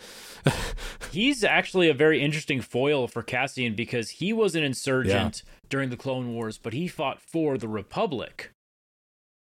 [1.12, 5.98] He's actually a very interesting foil for Cassian because he was an insurgent during the
[5.98, 8.52] Clone Wars, but he fought for the Republic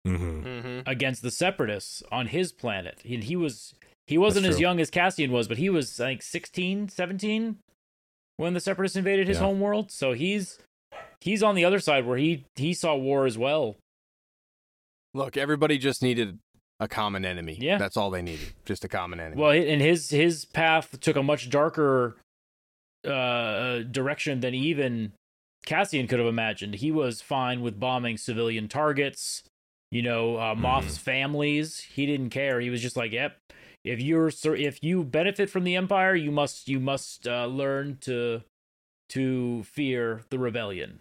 [0.08, 0.44] mhm.
[0.44, 0.80] mm-hmm.
[0.86, 3.02] against the Separatists on his planet.
[3.08, 3.74] And he was
[4.08, 7.58] he wasn't as young as Cassian was, but he was I think 16, 17
[8.38, 9.46] when the Separatists invaded his Yeah.
[9.46, 9.92] home world.
[9.92, 10.60] So he's
[11.22, 13.76] he's on the other side where he he saw war as well.
[15.16, 16.38] Look everybody just needed
[16.80, 17.78] a common enemy Yeah.
[17.78, 21.24] that's all they needed just a common enemy Well, and his his path took a
[21.24, 22.18] much darker
[23.08, 25.14] uh, direction than even
[25.66, 26.76] Cassian could have imagined.
[26.76, 29.44] He was fine with bombing civilian targets,
[29.90, 31.80] you know, uh, Moff's families.
[31.80, 32.60] He didn't care.
[32.60, 33.38] He was just like, "Yep,
[33.84, 38.42] if you're if you benefit from the Empire, you must you must uh, learn to
[39.10, 41.00] to fear the rebellion."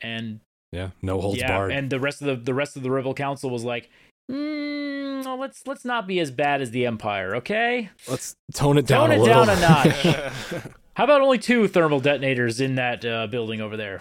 [0.00, 0.40] And
[0.76, 1.72] yeah, no holds yeah, barred.
[1.72, 3.88] and the rest of the the rest of the rebel council was like,
[4.30, 8.86] mm, well, "Let's let's not be as bad as the Empire, okay?" Let's tone it
[8.86, 9.44] down Tone a it little.
[9.46, 10.62] down a notch.
[10.96, 14.00] How about only two thermal detonators in that uh, building over there?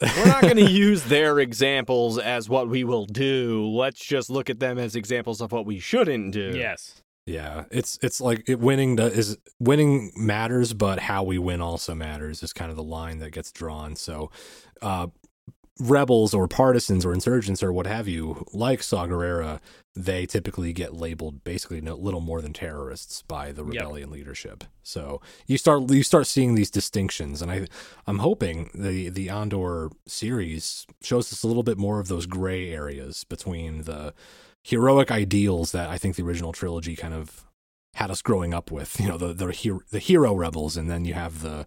[0.00, 3.66] We're not going to use their examples as what we will do.
[3.66, 6.52] Let's just look at them as examples of what we shouldn't do.
[6.56, 7.02] Yes.
[7.26, 11.94] Yeah, it's it's like it, winning do- is winning matters, but how we win also
[11.94, 13.94] matters is kind of the line that gets drawn.
[13.94, 14.30] So,
[14.80, 15.06] uh,
[15.80, 19.60] rebels or partisans or insurgents or what have you, like Saw Gerrera,
[19.94, 24.16] they typically get labeled basically no little more than terrorists by the rebellion yep.
[24.16, 24.64] leadership.
[24.82, 27.66] So you start you start seeing these distinctions, and I
[28.06, 32.70] I'm hoping the the Andor series shows us a little bit more of those gray
[32.70, 34.14] areas between the
[34.62, 37.44] heroic ideals that I think the original trilogy kind of
[37.94, 38.98] had us growing up with.
[39.00, 41.66] You know, the the the hero rebels, and then you have the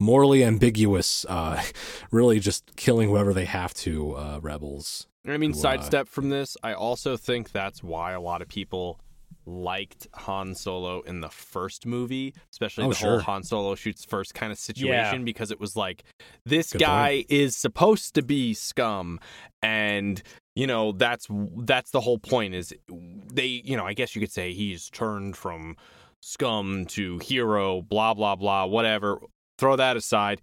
[0.00, 1.62] morally ambiguous, uh,
[2.10, 5.06] really just killing whoever they have to uh, rebels.
[5.26, 8.48] I mean, who, uh, sidestep from this, I also think that's why a lot of
[8.48, 9.00] people
[9.48, 13.10] liked Han Solo in the first movie, especially oh, the sure.
[13.10, 15.24] whole Han Solo shoots first kind of situation, yeah.
[15.24, 16.04] because it was like
[16.44, 17.26] this Good guy point.
[17.30, 19.18] is supposed to be scum,
[19.62, 20.22] and
[20.54, 21.26] you know that's
[21.58, 22.54] that's the whole point.
[22.54, 25.76] Is they, you know, I guess you could say he's turned from
[26.20, 29.20] scum to hero, blah blah blah, whatever
[29.58, 30.40] throw that aside.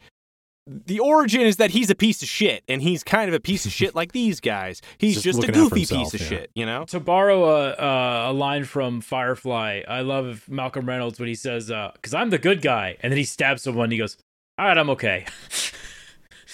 [0.67, 3.67] The origin is that he's a piece of shit, and he's kind of a piece
[3.67, 4.81] of shit like these guys.
[4.97, 6.27] He's just, just a goofy himself, piece of yeah.
[6.27, 6.85] shit, you know.
[6.85, 12.13] To borrow a, a line from Firefly, I love Malcolm Reynolds when he says, "Because
[12.13, 13.85] uh, I'm the good guy," and then he stabs someone.
[13.85, 14.17] and he goes,
[14.57, 15.25] "All right, I'm okay."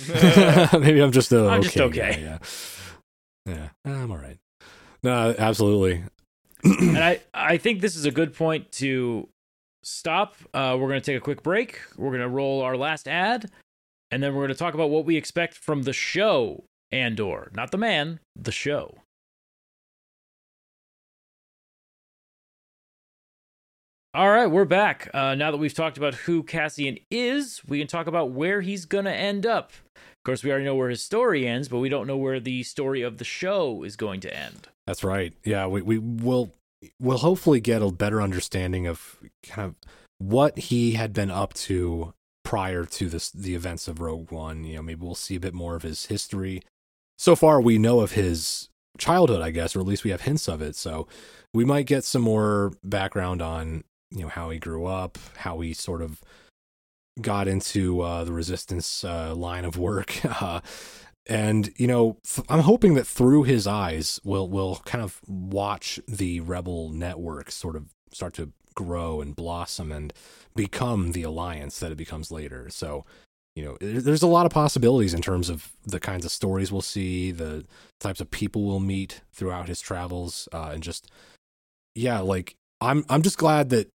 [0.79, 1.99] Maybe I'm just a I'm okay just okay.
[1.99, 2.37] Guy, yeah,
[3.45, 4.37] yeah, I'm all right.
[5.03, 6.03] No, absolutely.
[6.63, 9.27] and I I think this is a good point to
[9.83, 10.35] stop.
[10.53, 11.79] Uh, we're going to take a quick break.
[11.97, 13.49] We're going to roll our last ad,
[14.09, 17.51] and then we're going to talk about what we expect from the show Andor.
[17.53, 18.97] Not the man, the show.
[24.13, 25.09] All right, we're back.
[25.13, 28.83] Uh, now that we've talked about who Cassian is, we can talk about where he's
[28.83, 29.71] going to end up.
[29.95, 32.63] Of course, we already know where his story ends, but we don't know where the
[32.63, 34.67] story of the show is going to end.
[34.85, 35.33] That's right.
[35.45, 36.51] Yeah, we, we will
[36.99, 39.75] we'll hopefully get a better understanding of kind of
[40.17, 42.13] what he had been up to
[42.43, 44.63] prior to this the events of Rogue One.
[44.63, 46.61] You know, maybe we'll see a bit more of his history.
[47.17, 50.47] So far, we know of his childhood, I guess, or at least we have hints
[50.47, 50.75] of it.
[50.75, 51.07] So
[51.53, 55.73] we might get some more background on you know how he grew up, how he
[55.73, 56.21] sort of
[57.19, 60.13] got into uh, the resistance uh, line of work.
[60.41, 60.61] Uh,
[61.31, 62.17] and you know
[62.49, 67.75] i'm hoping that through his eyes we'll we'll kind of watch the rebel network sort
[67.75, 70.13] of start to grow and blossom and
[70.55, 72.69] become the alliance that it becomes later.
[72.69, 73.05] So
[73.55, 76.81] you know there's a lot of possibilities in terms of the kinds of stories we'll
[76.81, 77.65] see the
[77.99, 81.11] types of people we'll meet throughout his travels uh, and just
[81.93, 83.89] yeah like i'm i'm just glad that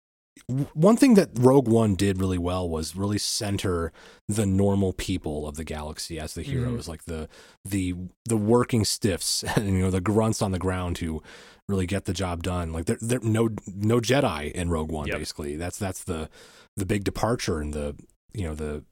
[0.75, 3.93] one thing that Rogue One did really well was really center
[4.29, 6.91] the normal people of the galaxy as the heroes, mm-hmm.
[6.91, 7.29] like the
[7.65, 11.23] the the working stiffs and you know the grunts on the ground who
[11.69, 12.73] really get the job done.
[12.73, 15.19] Like there there no no Jedi in Rogue One yep.
[15.19, 15.57] basically.
[15.57, 16.29] That's that's the
[16.77, 17.95] the big departure and the
[18.33, 18.85] you know the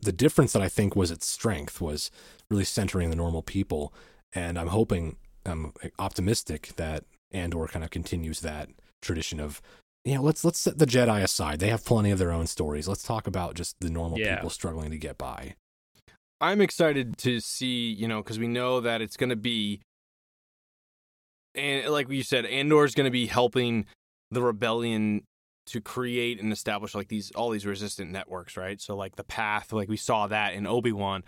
[0.00, 2.10] the difference that I think was its strength was
[2.50, 3.92] really centering the normal people.
[4.32, 8.68] And I'm hoping I'm optimistic that Andor kind of continues that
[9.02, 9.60] tradition of
[10.06, 11.58] you know, let's let's set the Jedi aside.
[11.58, 12.86] They have plenty of their own stories.
[12.86, 14.36] Let's talk about just the normal yeah.
[14.36, 15.56] people struggling to get by.
[16.40, 19.80] I'm excited to see, you know, because we know that it's going to be,
[21.56, 23.86] and like you said, Andor is going to be helping
[24.30, 25.22] the rebellion
[25.66, 28.80] to create and establish like these all these resistant networks, right?
[28.80, 31.24] So like the path, like we saw that in Obi Wan.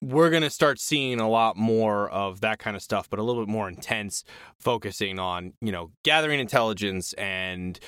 [0.00, 3.44] We're gonna start seeing a lot more of that kind of stuff, but a little
[3.44, 4.22] bit more intense,
[4.60, 7.78] focusing on you know gathering intelligence and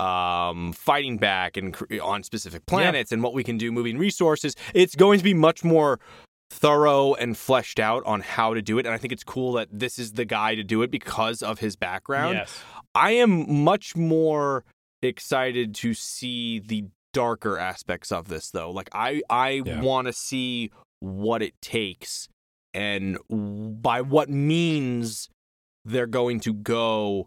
[0.00, 3.16] um, fighting back and on specific planets yeah.
[3.16, 4.54] and what we can do moving resources.
[4.74, 6.00] It's going to be much more
[6.50, 8.86] thorough and fleshed out on how to do it.
[8.86, 11.60] And I think it's cool that this is the guy to do it because of
[11.60, 12.38] his background.
[12.38, 12.58] Yes.
[12.94, 14.64] I am much more
[15.02, 18.70] excited to see the darker aspects of this though.
[18.70, 19.80] Like I I yeah.
[19.80, 22.28] want to see what it takes
[22.74, 25.28] and by what means
[25.84, 27.26] they're going to go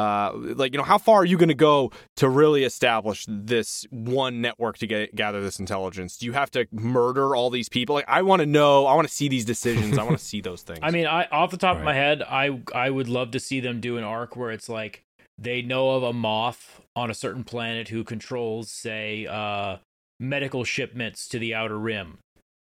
[0.00, 3.84] uh, like you know how far are you going to go to really establish this
[3.90, 6.16] one network to get gather this intelligence?
[6.16, 7.94] Do you have to murder all these people?
[7.96, 8.86] Like i want to know.
[8.86, 9.98] I want to see these decisions.
[9.98, 10.78] I want to see those things.
[10.82, 11.80] I mean i off the top right.
[11.80, 14.70] of my head i i would love to see them do an arc where it's
[14.70, 15.02] like
[15.36, 19.76] they know of a Moff on a certain planet who controls say uh
[20.18, 22.18] medical shipments to the outer rim.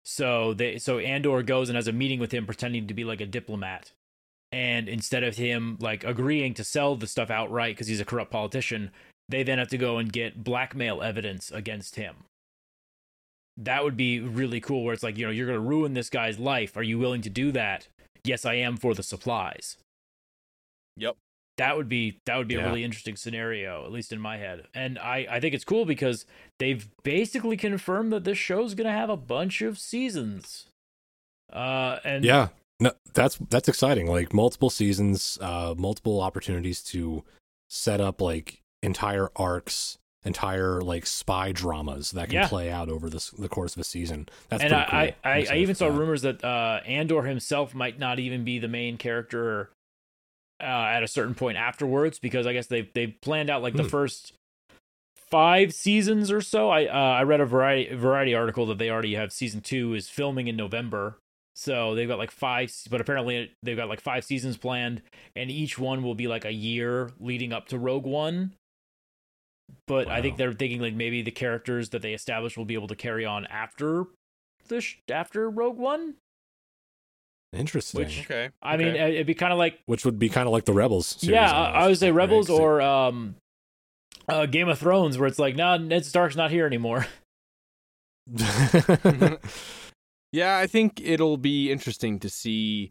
[0.04, 3.20] So they so andor goes and has a meeting with him pretending to be like
[3.20, 3.92] a diplomat
[4.52, 8.30] and instead of him like agreeing to sell the stuff outright because he's a corrupt
[8.30, 8.90] politician
[9.28, 12.16] they then have to go and get blackmail evidence against him.
[13.56, 16.10] That would be really cool where it's like you know you're going to ruin this
[16.10, 16.76] guy's life.
[16.76, 17.88] Are you willing to do that?
[18.24, 19.76] Yes i am for the supplies.
[20.96, 21.16] Yep
[21.58, 22.62] that would be that would be yeah.
[22.62, 24.66] a really interesting scenario at least in my head.
[24.74, 26.24] And i i think it's cool because
[26.58, 30.66] they've basically confirmed that this show's going to have a bunch of seasons.
[31.52, 32.48] Uh, and Yeah,
[32.82, 34.06] no, that's that's exciting.
[34.06, 37.24] Like multiple seasons, uh, multiple opportunities to
[37.70, 42.48] set up like entire arcs, entire like spy dramas that can Yeah.
[42.48, 44.28] play out over this the course of a season.
[44.48, 44.98] That's and I, cool.
[44.98, 45.98] I, I, I even saw that.
[45.98, 49.70] rumors that uh, Andor himself might not even be the main character
[50.60, 53.82] uh, at a certain point afterwards, because I guess they've they've planned out like the
[53.84, 53.88] Hmm.
[53.88, 54.32] first
[55.30, 56.68] five seasons or so.
[56.68, 60.08] I uh, I read a variety variety article that they already have season two is
[60.08, 61.16] filming in November.
[61.54, 65.02] So they've got like five, but apparently they've got like five seasons planned,
[65.36, 68.54] and each one will be like a year leading up to Rogue One.
[69.86, 72.88] But I think they're thinking like maybe the characters that they establish will be able
[72.88, 74.04] to carry on after
[74.68, 76.14] the sh- after Rogue One.
[77.54, 78.00] Interesting.
[78.04, 78.48] Which- Okay.
[78.62, 80.72] I mean, uh, it'd be kind of like Which would be kind of like the
[80.72, 81.06] Rebels.
[81.18, 82.16] Series yeah, I, I would say right?
[82.24, 83.34] Rebels 'Cause it- or um,
[84.28, 87.06] uh, Game of Thrones, where it's like, nah, Ned Stark's not here anymore.
[90.32, 92.90] Yeah, I think it'll be interesting to see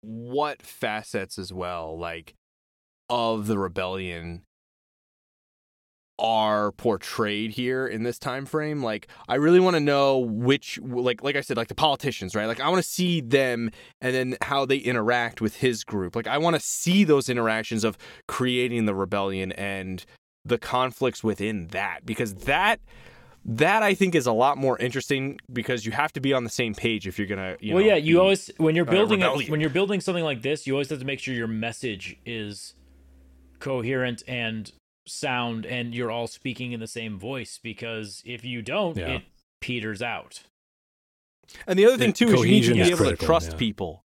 [0.00, 2.34] what facets as well, like
[3.10, 4.42] of the rebellion
[6.18, 8.82] are portrayed here in this time frame.
[8.82, 12.46] Like i really want to know which like like i said like the politicians right?
[12.46, 13.70] Like i want to see them
[14.00, 16.16] and then how they interact with his group.
[16.16, 20.04] Like i want to see those interactions of creating the rebellion and
[20.44, 22.80] the conflicts within that because that
[23.48, 26.50] that I think is a lot more interesting because you have to be on the
[26.50, 27.56] same page if you're gonna.
[27.60, 30.00] You well, know, yeah, you be- always when you're uh, building a, when you're building
[30.00, 32.74] something like this, you always have to make sure your message is
[33.60, 34.72] coherent and
[35.06, 37.60] sound, and you're all speaking in the same voice.
[37.62, 39.06] Because if you don't, Yeah.
[39.16, 39.22] it
[39.60, 40.42] peters out.
[41.66, 43.50] And the other thing It- too is you need to be able critical, to trust
[43.52, 43.56] yeah.
[43.58, 44.02] people.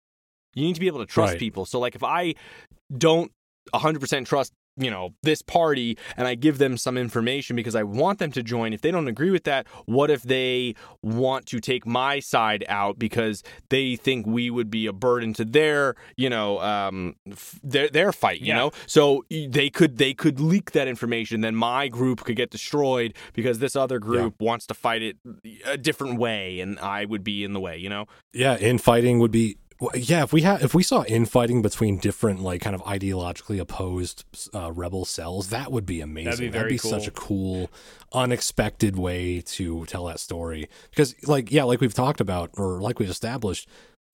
[0.56, 1.40] You need to be able to trust Right.
[1.40, 1.66] people.
[1.66, 2.34] So like if I
[2.98, 3.32] don't
[3.74, 8.20] 100% trust, you know, this party and I give them some information because I want
[8.20, 11.86] them to join, if they don't agree with that, what if they want to take
[11.86, 16.60] my side out because they think we would be a burden to their, you know,
[16.62, 18.58] um f- their their fight, you Yeah.
[18.58, 18.72] know?
[18.86, 23.60] So they could they could leak that information then my group could get destroyed because
[23.60, 25.18] this other group wants to fight it
[25.66, 28.06] a different way and I would be in the way, you know?
[28.34, 29.58] Yeah, infighting would be.
[29.80, 33.60] Well, Yeah, if we had, if we saw infighting between different, like, kind of ideologically
[33.60, 36.26] opposed uh, rebel cells, that would be amazing.
[36.26, 36.64] That'd be very.
[36.78, 37.70] That'd be such a cool,
[38.14, 40.70] unexpected way to tell that story.
[40.90, 43.68] Because, like, yeah, like we've talked about, or like we've established,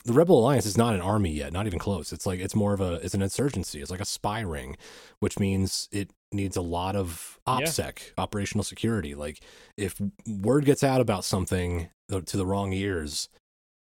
[0.05, 2.11] the Rebel Alliance is not an army yet, not even close.
[2.11, 3.81] It's like it's more of a it's an insurgency.
[3.81, 4.75] It's like a spy ring,
[5.19, 9.15] which means it needs a lot of OPSEC, operational security.
[9.15, 9.39] Like
[9.77, 13.29] if word gets out about something to the wrong ears,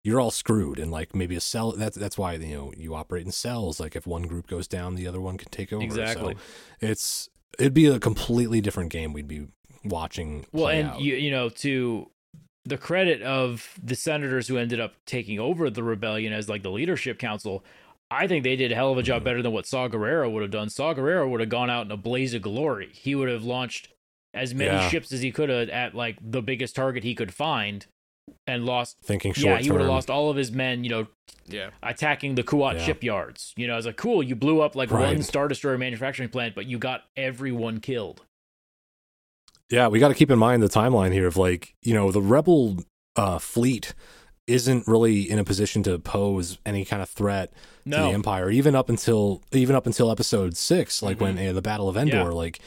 [0.04, 0.78] you're all screwed.
[0.78, 3.80] And like maybe a cell that's that's why you know you operate in cells.
[3.80, 5.82] Like if one group goes down, the other one can take over.
[5.84, 6.34] Exactly.
[6.34, 6.40] So
[6.80, 7.28] it's
[7.58, 9.48] it'd be a completely different game we'd be
[9.84, 10.46] watching.
[10.52, 11.00] Well, and out.
[11.00, 12.10] you you know to
[12.64, 16.70] the credit of the senators who ended up taking over the rebellion as like the
[16.70, 17.64] leadership council,
[18.10, 19.24] I think they did a hell of a job Mhm.
[19.24, 20.68] better than what Saw Gerrera would have done.
[20.68, 22.90] Saw Gerrera would have gone out in a blaze of glory.
[22.92, 23.88] He would have launched
[24.34, 24.88] as many Yeah.
[24.90, 27.86] ships as he could have at like the biggest target he could find,
[28.46, 28.98] and lost.
[29.02, 30.84] thinking yeah, he would have lost all of his men.
[30.84, 31.06] You know,
[31.46, 31.70] Yeah.
[31.82, 32.84] attacking the Kuat Yeah.
[32.86, 33.52] shipyards.
[33.56, 34.22] You know, it's like cool.
[34.22, 38.22] You blew up like one Star Destroyer manufacturing plant, but you got everyone killed.
[39.70, 42.20] Yeah, we got to keep in mind the timeline here of like, you know, the
[42.20, 42.78] rebel
[43.16, 43.94] uh, fleet
[44.46, 47.52] isn't really in a position to pose any kind of threat
[47.84, 51.62] to the empire even up until even up until episode 6 like when uh, the
[51.62, 52.26] battle of Endor Mm-hmm.
[52.26, 52.32] Yeah.
[52.32, 52.60] like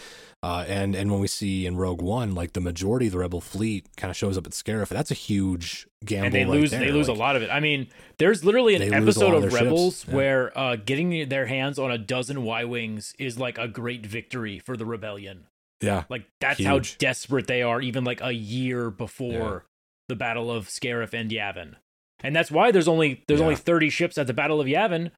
[0.43, 3.41] uh, and and when we see in Rogue One like the majority of the rebel
[3.41, 6.71] fleet kind of shows up at Scarif that's a huge gamble and they right lose
[6.71, 6.81] there.
[6.81, 7.49] they lose Like, a lot of it.
[7.49, 7.87] I mean,
[8.19, 10.13] there's literally an episode of, of Rebels yeah.
[10.15, 14.59] where uh, getting their hands on a dozen Y wings is like a great victory
[14.59, 15.47] for the rebellion.
[15.81, 16.03] Yeah.
[16.09, 19.65] Like that's how desperate they are, even like a year before
[20.09, 21.75] the Battle of Scarif and Yavin.
[22.21, 23.45] And that's why there's only there's Yeah.
[23.45, 25.11] only 30 ships at the Battle of Yavin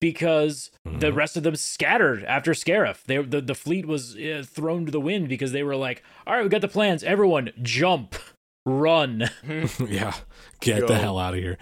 [0.00, 1.16] because the Mhm.
[1.16, 3.04] rest of them scattered after Scarif.
[3.04, 6.34] They the the fleet was uh, thrown to the wind because they were like, "All
[6.34, 7.04] right, we got the plans.
[7.04, 8.14] Everyone jump,
[8.66, 9.30] run."
[9.78, 10.14] yeah,
[10.60, 10.86] get Go.
[10.88, 11.58] the hell out of here.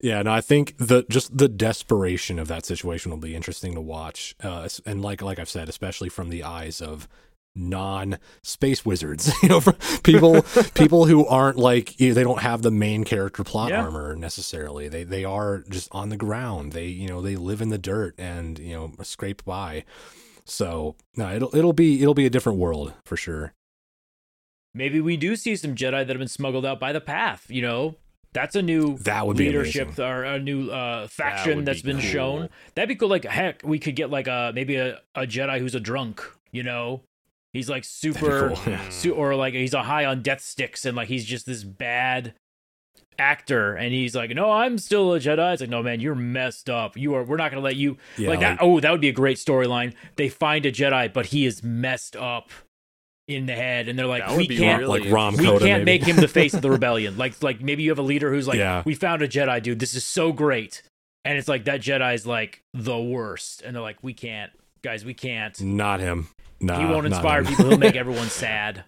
[0.00, 3.80] Yeah, no, I think the just the desperation of that situation will be interesting to
[3.80, 7.08] watch, uh, and like like I've said, especially from the eyes of
[7.58, 10.42] non space wizards, you know, for people
[10.74, 13.82] people who aren't like you know, they don't have the main character plot Yeah.
[13.84, 14.88] armor necessarily.
[14.88, 16.72] They they are just on the ground.
[16.72, 19.84] They you know they live in the dirt and you know scrape by.
[20.44, 23.52] So no, it'll it'll be it'll be a different world for sure.
[24.74, 27.46] maybe we do see some Jedi that have been smuggled out by the path.
[27.50, 27.96] You know,
[28.32, 30.04] that's a new That would leadership amazing.
[30.04, 32.10] or a new uh, faction would that's be been cool.
[32.10, 32.48] shown.
[32.74, 33.08] That'd be cool.
[33.08, 36.22] Like heck, we could get like a maybe a, a Jedi who's a drunk.
[36.50, 37.02] You know,
[37.52, 41.08] he's like super, cool, su- or like he's a high on death sticks and like
[41.08, 42.34] he's just this bad.
[43.18, 46.70] actor and he's like, "No, I'm still a Jedi." It's like, "No, man, you're messed
[46.70, 46.96] up.
[46.96, 47.24] You are.
[47.24, 49.12] We're not going to let you Yeah, like that." like- Oh, that would be a
[49.12, 49.94] great storyline.
[50.16, 52.50] They find a Jedi, but he is messed up
[53.26, 55.84] in the head, and they're like, That "We can't." really like Rom we can't maybe.
[55.84, 57.18] make him the face of the rebellion.
[57.18, 58.82] Like, like maybe you have a leader who's like, Yeah.
[58.86, 59.80] "We found a Jedi, dude.
[59.80, 60.82] This is so great,"
[61.24, 64.52] and it's like that Jedi's like the worst, and they're like, "We can't,
[64.82, 65.04] guys.
[65.04, 65.58] We can't.
[65.60, 66.28] Not him.
[66.60, 67.68] Nah, he won't inspire people.
[67.68, 68.84] He'll make everyone sad."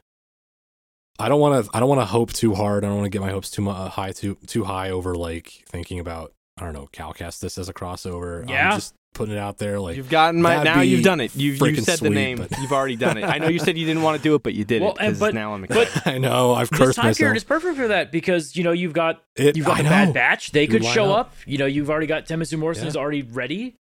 [1.18, 1.70] I don't want to.
[1.76, 2.84] I don't want to hope too hard.
[2.84, 5.14] I don't want to get my hopes too mu- uh, high, too too high over
[5.14, 6.32] like thinking about.
[6.59, 6.88] I don't know.
[6.93, 8.49] Cal Kestis as a crossover.
[8.49, 8.70] Yeah.
[8.72, 9.80] I'm just putting it out there.
[9.80, 10.80] Like You've gotten my now.
[10.82, 11.34] You've done it.
[11.34, 12.36] You've you freaking said the name.
[12.38, 13.24] but- You've already done it.
[13.24, 14.99] I know you said you didn't want to do it, but you did Well, it.
[15.01, 17.18] and- but- now I'm but- I know I've cursed this time myself.
[17.18, 19.88] period is perfect for that because you know you've got It- you've got I the
[19.88, 20.12] Bad.
[20.14, 20.51] Batch.
[20.53, 21.26] They You could line show up.
[21.28, 21.34] up.
[21.47, 23.01] You know, you've already got Timothy Morrison's Yeah.
[23.01, 23.76] already ready.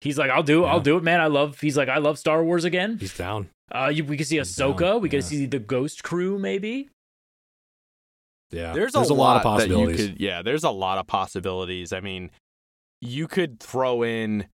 [0.00, 0.68] He's like, I'll do, it.
[0.68, 1.20] I'll do it, man.
[1.20, 1.60] I love.
[1.60, 2.98] He's like, I love Star Wars again.
[3.00, 3.48] He's down.
[3.72, 4.78] Uh, you, we could see He's Ahsoka.
[4.78, 5.28] down, We could yeah.
[5.28, 6.88] see the Ghost Crew, maybe.
[8.50, 10.00] Yeah, there's, a, a, lot, of possibilities.
[10.00, 11.92] You could, yeah, there's a lot of possibilities.
[11.92, 12.30] I mean,
[13.00, 14.46] you could throw in,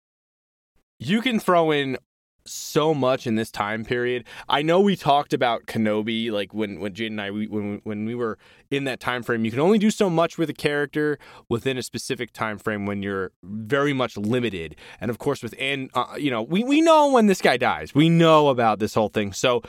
[0.98, 1.98] you can throw in
[2.46, 4.24] so much in this time period.
[4.48, 8.04] I know we talked about Kenobi, like when when Jade and I we, when when
[8.04, 8.38] we were
[8.70, 9.44] in that time frame.
[9.44, 11.18] You can only do so much with a character
[11.48, 14.76] within a specific time frame when you're very much limited.
[15.00, 17.94] And of course, with and uh, you know, we we know when this guy dies.
[17.94, 19.32] We know about this whole thing.
[19.32, 19.62] So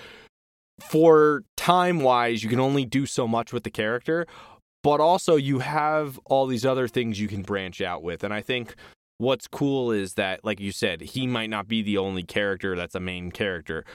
[0.79, 4.25] for time wise, you can only do so much with the character,
[4.81, 8.23] but also you have all these other things you can branch out with.
[8.23, 8.75] And I think
[9.17, 12.95] what's cool is that, like you said, he might not be the only character that's
[12.95, 13.85] a main character.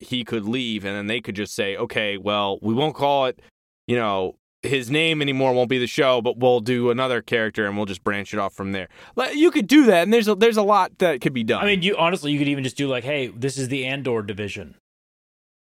[0.00, 3.40] He could leave, and then they could just say, okay, well, we won't call it,
[3.86, 7.76] you know, his name anymore won't be the show, but we'll do another character and
[7.76, 8.88] we'll just branch it off from there.
[9.14, 11.62] Like, You could do that, and there's a, there's a lot that could be done.
[11.62, 14.22] I mean, you honestly, you could even just do like, hey, this is the Andor
[14.22, 14.74] division.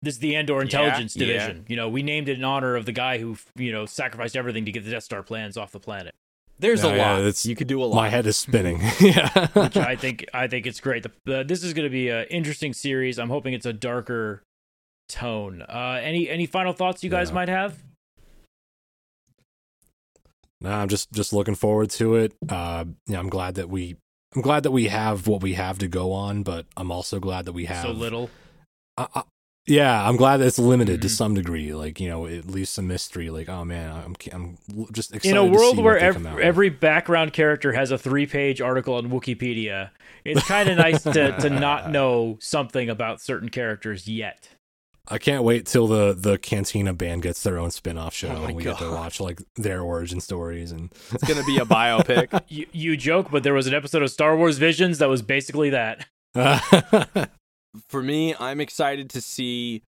[0.01, 1.25] This is the Andor intelligence yeah.
[1.25, 1.65] division.
[1.67, 4.65] You know, we named it in honor of the guy who, you know, sacrificed everything
[4.65, 6.13] to get the Death Star plans off the planet.
[6.63, 7.19] There's Yeah, a yeah, lot.
[7.19, 7.95] it's- you could do a lot.
[7.95, 8.81] My head is spinning.
[8.99, 11.03] yeah, which I think I think it's great.
[11.03, 13.19] The, the, this is going to be an interesting series.
[13.19, 14.41] I'm hoping it's a darker
[15.09, 15.61] tone.
[15.61, 17.35] Uh, any any final thoughts you guys Yeah.
[17.35, 17.83] might have?
[20.61, 22.33] Nah, I'm just just looking forward to it.
[22.47, 23.97] Uh, yeah, I'm glad that we
[24.35, 27.45] I'm glad that we have what we have to go on, but I'm also glad
[27.45, 28.29] that we have So little.
[28.97, 29.23] I, I,
[29.65, 31.11] yeah, I'm glad that it's limited to Mhm.
[31.11, 31.73] some degree.
[31.73, 33.29] Like you know, at least some mystery.
[33.29, 34.57] Like oh man, I'm I'm
[34.91, 36.43] just excited In a to world see where what ev- come out with.
[36.43, 39.89] every background character has a three page article on Wikipedia,
[40.25, 44.49] it's kind of nice to, to not know something about certain characters yet.
[45.09, 48.43] I can't wait till the the Cantina band gets their own spin off show Oh
[48.45, 52.41] and we get to watch like their origin stories and It's gonna be a biopic.
[52.49, 55.71] You, you joke, but there was an episode of Star Wars Visions that was basically
[55.71, 56.05] that.
[57.89, 59.83] For me, I'm excited to see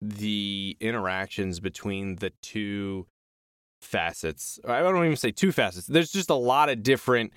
[0.00, 3.06] the interactions between the two
[3.80, 4.58] facets.
[4.66, 5.86] I don't even say two facets.
[5.86, 7.32] There's just a lot of different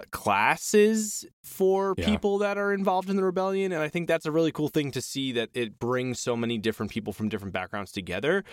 [0.00, 2.06] uh, classes for Yeah.
[2.06, 4.90] people that are involved in the rebellion and I think that's a really cool thing
[4.92, 8.44] to see that it brings so many different people from different backgrounds together.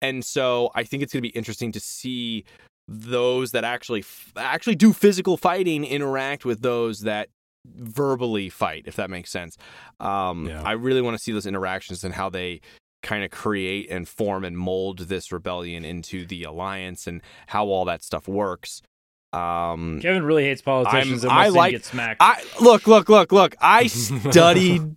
[0.00, 2.44] And so I think it's going to be interesting to see
[2.88, 7.28] those that actually f- actually do physical fighting interact with those that
[7.66, 9.56] verbally fight if that makes sense.
[10.00, 10.62] Um Yeah.
[10.62, 12.60] I really want to see those interactions and how they
[13.02, 17.84] kind of create and form and mold this rebellion into the alliance and how all
[17.86, 18.82] that stuff works.
[19.32, 22.20] Um Kevin really hates politicians I'm- I like- get smacked.
[22.20, 23.54] I look, look, look, look.
[23.60, 24.96] I studied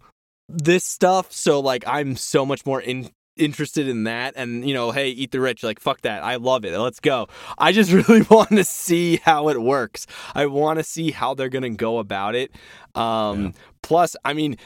[0.49, 4.33] this stuff, so like I'm so much more in, interested in that.
[4.35, 5.63] And you know, hey, eat the rich.
[5.63, 6.23] Like fuck that.
[6.23, 6.77] I love it.
[6.77, 7.27] Let's go.
[7.57, 10.07] I just really want to see how it works.
[10.33, 12.51] I want to see how they're gonna go about it.
[12.95, 13.51] Um, Yeah.
[13.81, 14.57] Plus, I mean.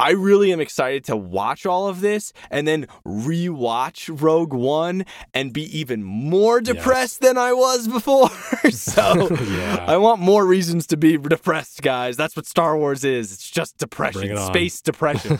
[0.00, 5.52] I really am excited to watch all of this and then rewatch Rogue One and
[5.52, 6.74] be even more Yes.
[6.74, 8.28] depressed than I was before.
[8.72, 9.84] so Yeah.
[9.86, 12.16] I want more reasons to be depressed, guys.
[12.16, 13.32] That's what Star Wars is.
[13.32, 15.38] It's just depression, it space depression.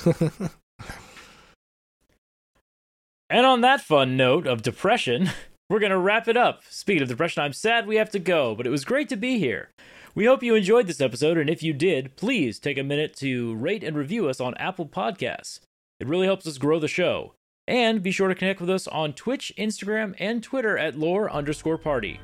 [3.35, 5.28] And on that fun note of depression,
[5.68, 6.62] we're going to wrap it up.
[6.70, 9.41] Speaking of depression, I'm sad we have to go, but it was great to be
[9.41, 9.70] here.
[10.14, 13.57] We hope you enjoyed this episode, and if you did, please take a minute to
[13.57, 15.59] rate and review us on Apple Podcasts.
[15.99, 17.35] It really helps us grow the show.
[17.66, 21.78] And be sure to connect with us on Twitch, Instagram, and Twitter at lore underscore
[21.78, 22.20] party.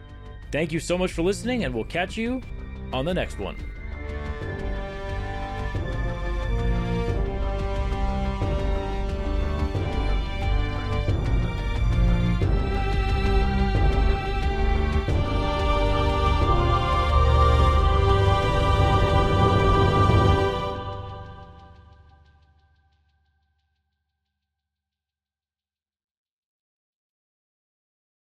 [0.53, 2.41] Thank you so much for listening, and we'll catch you
[2.93, 3.57] on the next one.